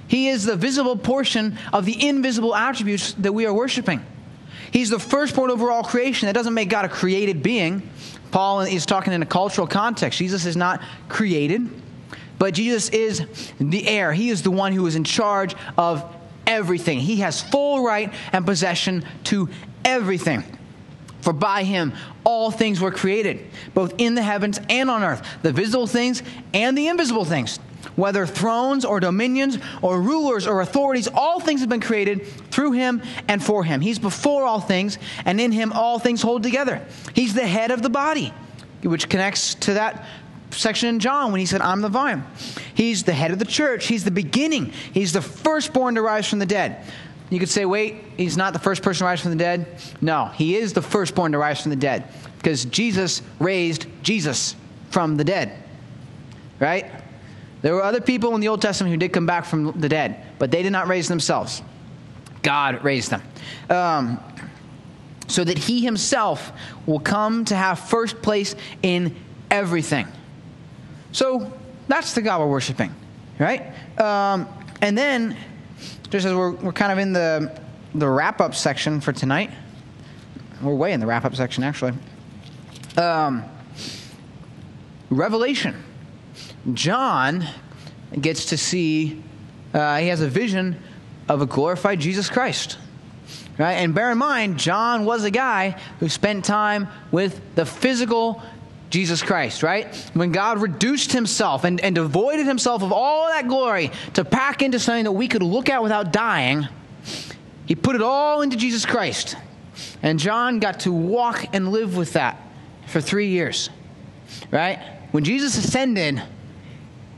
[0.07, 4.05] he is the visible portion of the invisible attributes that we are worshiping.
[4.71, 6.27] He's the firstborn over all creation.
[6.27, 7.89] That doesn't make God a created being.
[8.31, 10.19] Paul is talking in a cultural context.
[10.19, 11.69] Jesus is not created,
[12.37, 13.25] but Jesus is
[13.59, 14.11] the heir.
[14.13, 16.03] He is the one who is in charge of
[16.45, 16.99] everything.
[16.99, 19.49] He has full right and possession to
[19.83, 20.43] everything.
[21.21, 25.51] For by him all things were created, both in the heavens and on earth, the
[25.51, 26.21] visible things
[26.53, 27.59] and the invisible things
[27.95, 33.01] whether thrones or dominions or rulers or authorities, all things have been created through him
[33.27, 33.81] and for him.
[33.81, 36.85] He's before all things, and in him all things hold together.
[37.13, 38.33] He's the head of the body,
[38.81, 40.05] which connects to that
[40.51, 42.23] section in John when he said, I'm the vine.
[42.73, 43.87] He's the head of the church.
[43.87, 44.71] He's the beginning.
[44.93, 46.83] He's the firstborn to rise from the dead.
[47.29, 49.67] You could say, wait, he's not the first person to rise from the dead.
[50.01, 54.55] No, he is the firstborn to rise from the dead because Jesus raised Jesus
[54.91, 55.57] from the dead.
[56.59, 56.91] Right?
[57.65, 60.23] There were other people in the Old Testament who did come back from the dead,
[60.37, 61.63] but they did not raise themselves.
[62.43, 63.23] God raised them.
[63.71, 64.19] Um,
[65.27, 66.51] so that he himself
[66.85, 69.15] will come to have first place in
[69.49, 70.05] everything.
[71.11, 71.51] So
[71.87, 72.93] that's the God we're worshiping,
[73.39, 73.63] right?
[73.99, 74.47] Um,
[74.83, 75.35] and then,
[76.11, 77.59] just as we're, we're kind of in the,
[77.95, 79.49] the wrap up section for tonight,
[80.61, 81.93] we're way in the wrap up section actually.
[82.95, 83.43] Um,
[85.09, 85.83] Revelation.
[86.73, 87.45] John
[88.19, 89.23] gets to see,
[89.73, 90.81] uh, he has a vision
[91.27, 92.77] of a glorified Jesus Christ.
[93.57, 93.73] Right?
[93.73, 98.41] And bear in mind, John was a guy who spent time with the physical
[98.89, 99.93] Jesus Christ, right?
[100.13, 104.79] When God reduced himself and, and devoided himself of all that glory to pack into
[104.79, 106.67] something that we could look at without dying,
[107.65, 109.35] he put it all into Jesus Christ.
[110.03, 112.39] And John got to walk and live with that
[112.87, 113.69] for three years,
[114.51, 114.79] right?
[115.15, 116.21] When Jesus ascended,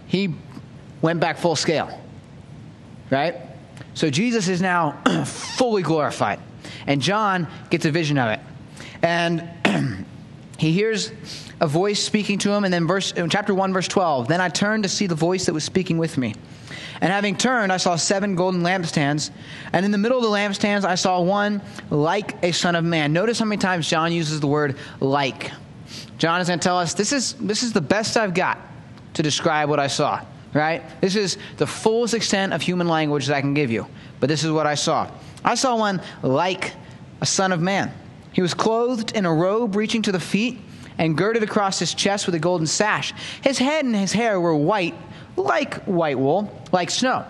[0.06, 0.32] he
[1.02, 2.00] went back full scale.
[3.10, 3.38] Right?
[3.96, 6.40] So Jesus is now fully glorified.
[6.86, 8.40] And John gets a vision of it.
[9.02, 10.06] And
[10.60, 11.12] he hears
[11.60, 14.28] a voice speaking to him, and then verse chapter 1, verse 12.
[14.28, 16.36] Then I turned to see the voice that was speaking with me.
[17.02, 19.32] And having turned, I saw seven golden lampstands.
[19.74, 23.12] And in the middle of the lampstands, I saw one like a son of man.
[23.12, 25.52] Notice how many times John uses the word like.
[26.18, 28.58] John is going to tell us this is, this is the best I've got
[29.14, 30.84] to describe what I saw, right?
[31.02, 33.88] This is the fullest extent of human language that I can give you.
[34.20, 35.10] But this is what I saw.
[35.44, 36.74] I saw one like
[37.22, 37.92] a son of man.
[38.32, 40.60] He was clothed in a robe reaching to the feet
[40.98, 43.14] and girded across his chest with a golden sash.
[43.42, 44.96] His head and his hair were white,
[45.36, 47.26] like white wool, like snow.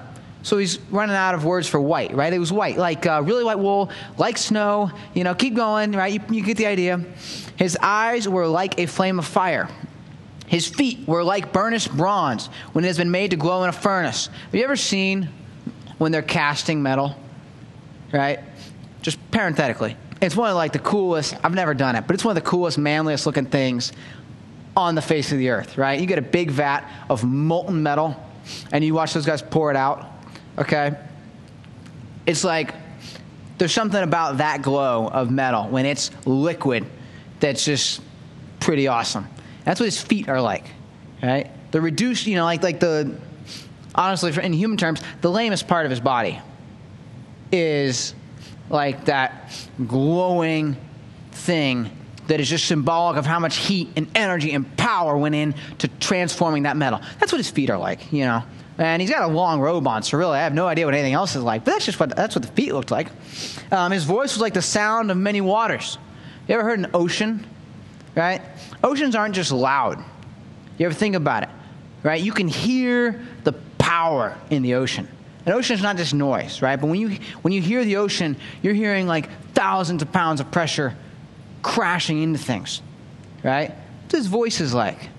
[0.48, 2.32] So he's running out of words for white, right?
[2.32, 4.90] It was white, like uh, really white wool, like snow.
[5.14, 6.14] You know, keep going, right?
[6.14, 7.04] You, you get the idea.
[7.58, 9.68] His eyes were like a flame of fire.
[10.46, 13.74] His feet were like burnished bronze when it has been made to glow in a
[13.74, 14.28] furnace.
[14.28, 15.28] Have you ever seen
[15.98, 17.18] when they're casting metal?
[18.14, 18.40] Right?
[19.02, 19.98] Just parenthetically.
[20.22, 22.50] It's one of like the coolest, I've never done it, but it's one of the
[22.50, 23.92] coolest, manliest looking things
[24.78, 26.00] on the face of the earth, right?
[26.00, 28.16] You get a big vat of molten metal
[28.72, 30.14] and you watch those guys pour it out,
[30.58, 30.98] okay?
[32.26, 32.74] It's like
[33.58, 36.86] there's something about that glow of metal when it's liquid
[37.40, 38.02] that's just
[38.60, 39.28] pretty awesome.
[39.64, 40.66] That's what his feet are like,
[41.22, 41.50] right?
[41.72, 43.16] The reduced, you know, like like the
[43.96, 46.40] honestly, in human terms, the lamest part of his body
[47.52, 48.14] is
[48.70, 49.52] like that
[49.88, 50.76] glowing
[51.32, 51.90] thing
[52.28, 56.64] that is just symbolic of how much heat and energy and power went into transforming
[56.64, 57.00] that metal.
[57.20, 58.44] That's what his feet are like, you know.
[58.78, 61.14] And he's got a long robe on, so really I have no idea what anything
[61.14, 61.66] else is like.
[61.66, 63.08] But that's just what that's what the feet looked like.
[63.72, 65.98] Um, his voice was like the sound of many waters.
[66.48, 67.46] You ever heard an ocean?
[68.16, 68.42] Right?
[68.84, 70.04] Oceans aren't just loud.
[70.78, 71.50] You ever think about it?
[72.04, 72.22] Right?
[72.22, 75.08] You can hear the power in the ocean.
[75.46, 76.76] An ocean is not just noise, right?
[76.80, 80.52] But when you when you hear the ocean, you're hearing like thousands of pounds of
[80.52, 80.96] pressure
[81.64, 82.82] crashing into things,
[83.44, 83.70] right?
[83.70, 85.10] What his voice is like,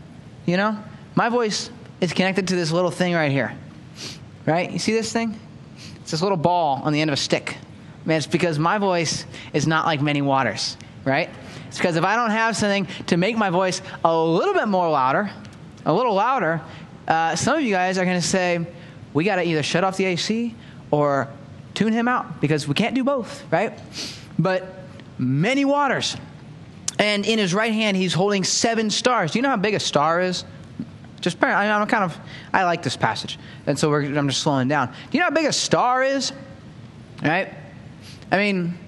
[0.47, 0.79] you know?
[1.15, 1.71] My voice
[2.01, 3.55] is connected to this little thing right here,
[4.47, 4.71] right?
[4.71, 5.39] You see this thing?
[5.97, 7.57] It's this little ball on the end of a stick.
[8.05, 11.29] Man, it's because my voice is not like many waters, right?
[11.67, 14.89] It's because if I don't have something to make my voice a little bit more
[14.89, 15.31] louder,
[15.85, 16.63] a little louder,
[17.07, 18.67] uh, some of you guys are going to say,
[19.13, 20.55] we got to either shut off the AC
[20.91, 21.29] or
[21.75, 23.79] tune him out because we can't do both, right?
[24.39, 24.67] But
[25.19, 26.17] many waters.
[26.99, 29.33] And in his right hand, he's holding seven stars.
[29.33, 30.45] Do you know how big a star is?
[31.21, 32.16] Just, I'm kind of,
[32.53, 33.39] I like this passage.
[33.66, 34.89] And so I'm just slowing down.
[34.89, 36.33] Do you know how big a star is?
[37.23, 37.53] Right?
[38.31, 38.79] I mean,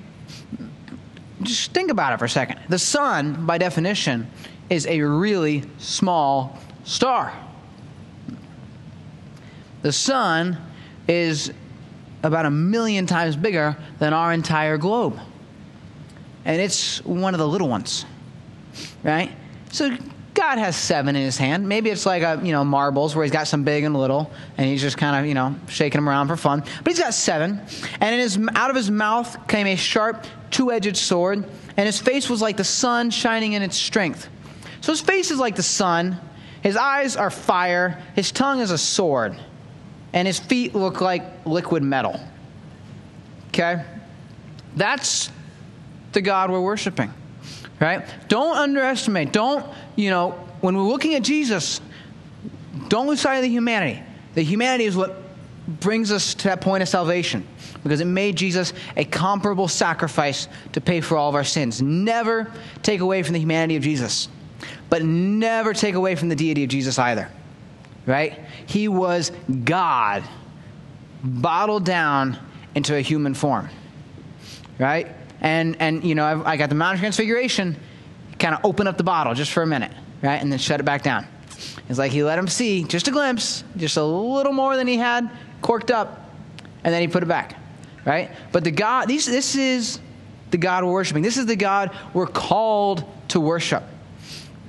[1.42, 2.60] just think about it for a second.
[2.68, 4.30] The sun, by definition,
[4.68, 7.32] is a really small star.
[9.82, 10.58] The sun
[11.08, 11.52] is
[12.22, 15.18] about a million times bigger than our entire globe.
[16.44, 18.04] And it's one of the little ones,
[19.02, 19.30] right?
[19.72, 19.96] So
[20.34, 21.68] God has seven in his hand.
[21.68, 24.66] Maybe it's like a, you know, marbles where he's got some big and little, and
[24.66, 26.60] he's just kind of, you know, shaking them around for fun.
[26.60, 27.60] But he's got seven.
[28.00, 31.44] And in his, out of his mouth came a sharp, two edged sword,
[31.76, 34.28] and his face was like the sun shining in its strength.
[34.80, 36.18] So his face is like the sun,
[36.62, 39.36] his eyes are fire, his tongue is a sword,
[40.12, 42.20] and his feet look like liquid metal.
[43.48, 43.84] Okay?
[44.76, 45.30] That's
[46.12, 47.12] the God we're worshiping.
[47.80, 48.04] Right?
[48.28, 49.32] Don't underestimate.
[49.32, 49.66] Don't,
[49.96, 51.80] you know, when we're looking at Jesus,
[52.88, 54.02] don't lose sight of the humanity.
[54.34, 55.16] The humanity is what
[55.66, 57.46] brings us to that point of salvation
[57.82, 61.80] because it made Jesus a comparable sacrifice to pay for all of our sins.
[61.80, 62.52] Never
[62.82, 64.28] take away from the humanity of Jesus,
[64.88, 67.28] but never take away from the deity of Jesus either.
[68.06, 68.40] Right?
[68.66, 69.30] He was
[69.64, 70.24] God
[71.22, 72.38] bottled down
[72.74, 73.68] into a human form.
[74.78, 75.08] Right?
[75.40, 77.76] And, and you know, I, I got the Mount of Transfiguration,
[78.38, 80.40] kind of open up the bottle just for a minute, right?
[80.40, 81.26] And then shut it back down.
[81.88, 84.96] It's like he let him see just a glimpse, just a little more than he
[84.96, 85.30] had
[85.60, 86.30] corked up,
[86.84, 87.56] and then he put it back,
[88.04, 88.30] right?
[88.52, 90.00] But the God, these, this is
[90.50, 91.22] the God we're worshiping.
[91.22, 93.82] This is the God we're called to worship,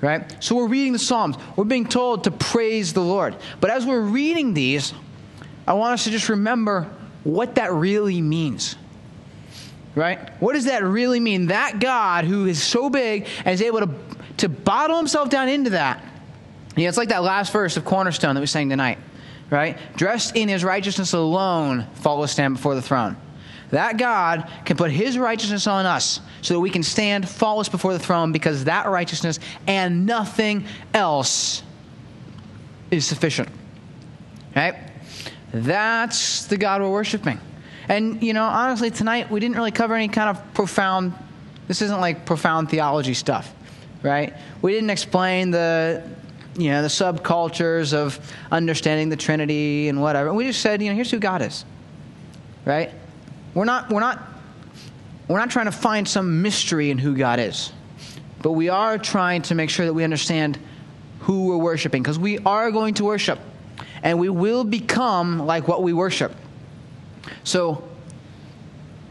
[0.01, 0.35] right?
[0.43, 1.37] So we're reading the Psalms.
[1.55, 3.35] We're being told to praise the Lord.
[3.59, 4.93] But as we're reading these,
[5.67, 6.89] I want us to just remember
[7.23, 8.75] what that really means
[9.95, 10.19] right?
[10.41, 11.47] What does that really mean?
[11.47, 13.89] That God who is so big and is able to,
[14.37, 16.03] to bottle himself down into that.
[16.75, 18.97] Yeah, it's like that last verse of Cornerstone that we sang tonight,
[19.49, 19.77] right?
[19.97, 23.17] Dressed in his righteousness alone, faultless stand before the throne.
[23.71, 27.93] That God can put his righteousness on us so that we can stand faultless before
[27.93, 31.63] the throne because that righteousness and nothing else
[32.89, 33.49] is sufficient.
[34.55, 34.75] Right?
[35.53, 37.39] That's the God we're worshiping.
[37.91, 41.13] And, you know, honestly, tonight we didn't really cover any kind of profound,
[41.67, 43.53] this isn't like profound theology stuff,
[44.01, 44.33] right?
[44.61, 46.01] We didn't explain the,
[46.57, 48.17] you know, the subcultures of
[48.49, 50.33] understanding the Trinity and whatever.
[50.33, 51.65] We just said, you know, here's who God is,
[52.63, 52.91] right?
[53.55, 54.21] We're not, we're not,
[55.27, 57.73] we're not trying to find some mystery in who God is,
[58.41, 60.57] but we are trying to make sure that we understand
[61.19, 63.37] who we're worshiping because we are going to worship
[64.01, 66.33] and we will become like what we worship.
[67.43, 67.87] So,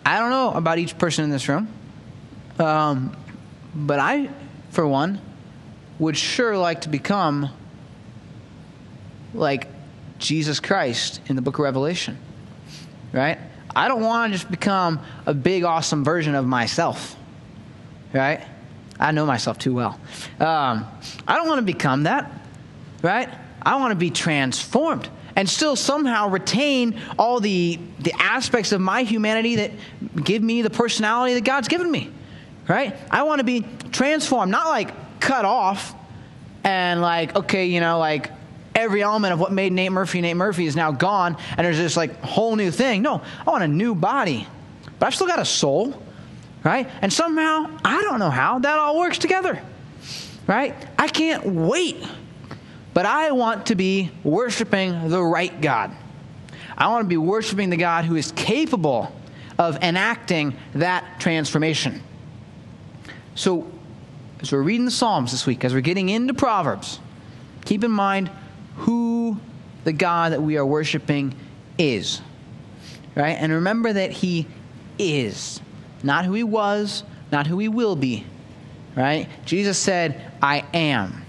[0.04, 1.68] I don't know about each person in this room,
[2.58, 3.16] um,
[3.74, 4.30] but I,
[4.70, 5.20] for one,
[5.98, 7.50] would sure like to become
[9.34, 9.68] like
[10.18, 12.18] Jesus Christ in the book of Revelation.
[13.12, 13.38] right?
[13.74, 17.16] I don't want to just become a big, awesome version of myself,
[18.12, 18.42] right?
[18.98, 19.98] I know myself too well.
[20.38, 20.86] Um,
[21.26, 22.30] I don't want to become that,
[23.02, 23.28] right?
[23.62, 29.02] I want to be transformed and still somehow retain all the, the aspects of my
[29.02, 29.72] humanity that
[30.22, 32.10] give me the personality that God's given me,
[32.68, 32.96] right?
[33.10, 35.94] I want to be transformed, not like cut off
[36.64, 38.30] and like, okay, you know, like
[38.74, 41.96] every element of what made Nate Murphy Nate Murphy is now gone and there's this
[41.96, 43.02] like whole new thing.
[43.02, 44.46] No, I want a new body,
[44.98, 46.00] but I've still got a soul,
[46.64, 46.88] right?
[47.02, 49.60] And somehow, I don't know how, that all works together,
[50.46, 50.74] right?
[50.98, 52.04] I can't wait
[53.00, 55.90] but I want to be worshiping the right God.
[56.76, 59.10] I want to be worshiping the God who is capable
[59.58, 62.02] of enacting that transformation.
[63.36, 63.72] So,
[64.42, 67.00] as we're reading the Psalms this week, as we're getting into Proverbs,
[67.64, 68.30] keep in mind
[68.76, 69.38] who
[69.84, 71.34] the God that we are worshiping
[71.78, 72.20] is.
[73.14, 73.38] Right?
[73.40, 74.46] And remember that He
[74.98, 75.62] is,
[76.02, 78.26] not who He was, not who He will be.
[78.94, 79.26] Right?
[79.46, 81.19] Jesus said, I am.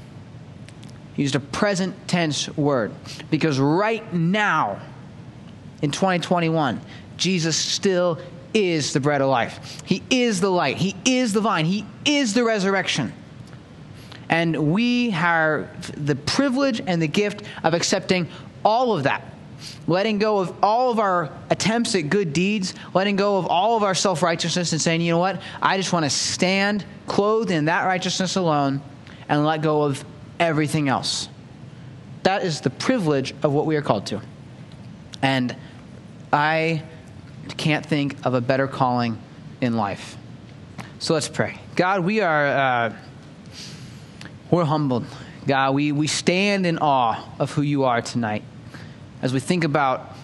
[1.21, 2.91] Used a present tense word
[3.29, 4.81] because right now,
[5.83, 6.81] in 2021,
[7.15, 8.17] Jesus still
[8.55, 9.83] is the bread of life.
[9.85, 10.77] He is the light.
[10.77, 11.65] He is the vine.
[11.65, 13.13] He is the resurrection.
[14.29, 18.27] And we have the privilege and the gift of accepting
[18.65, 19.23] all of that.
[19.85, 23.83] Letting go of all of our attempts at good deeds, letting go of all of
[23.83, 25.39] our self righteousness, and saying, you know what?
[25.61, 28.81] I just want to stand clothed in that righteousness alone
[29.29, 30.03] and let go of
[30.41, 31.29] everything else.
[32.23, 34.21] That is the privilege of what we are called to.
[35.21, 35.55] And
[36.33, 36.83] I
[37.57, 39.17] can't think of a better calling
[39.61, 40.17] in life.
[40.99, 41.59] So let's pray.
[41.75, 42.95] God, we are uh,
[44.49, 45.05] we're humbled.
[45.47, 48.43] God, we, we stand in awe of who you are tonight.
[49.21, 50.15] As we think about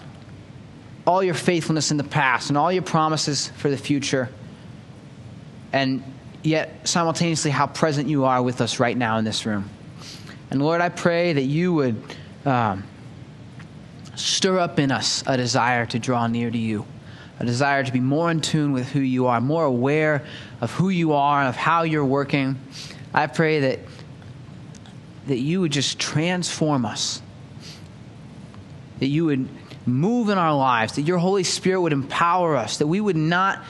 [1.06, 4.28] all your faithfulness in the past and all your promises for the future,
[5.72, 6.02] and
[6.42, 9.68] yet simultaneously how present you are with us right now in this room.
[10.50, 12.02] And Lord, I pray that you would
[12.44, 12.84] um,
[14.14, 16.86] stir up in us a desire to draw near to you,
[17.38, 20.24] a desire to be more in tune with who you are, more aware
[20.60, 22.58] of who you are, of how you're working.
[23.12, 23.80] I pray that,
[25.26, 27.20] that you would just transform us,
[29.00, 29.48] that you would
[29.86, 33.62] move in our lives, that your Holy Spirit would empower us, that we would not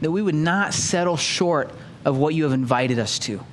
[0.00, 1.70] that we would not settle short
[2.06, 3.44] of what you have invited us to.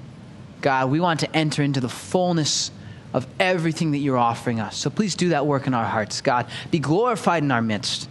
[0.68, 2.72] God, we want to enter into the fullness
[3.14, 4.76] of everything that you're offering us.
[4.76, 6.46] So please do that work in our hearts, God.
[6.72, 8.10] Be glorified in our midst.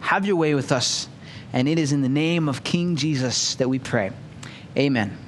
[0.00, 1.06] Have your way with us.
[1.52, 4.10] And it is in the name of King Jesus that we pray.
[4.74, 5.18] Amen.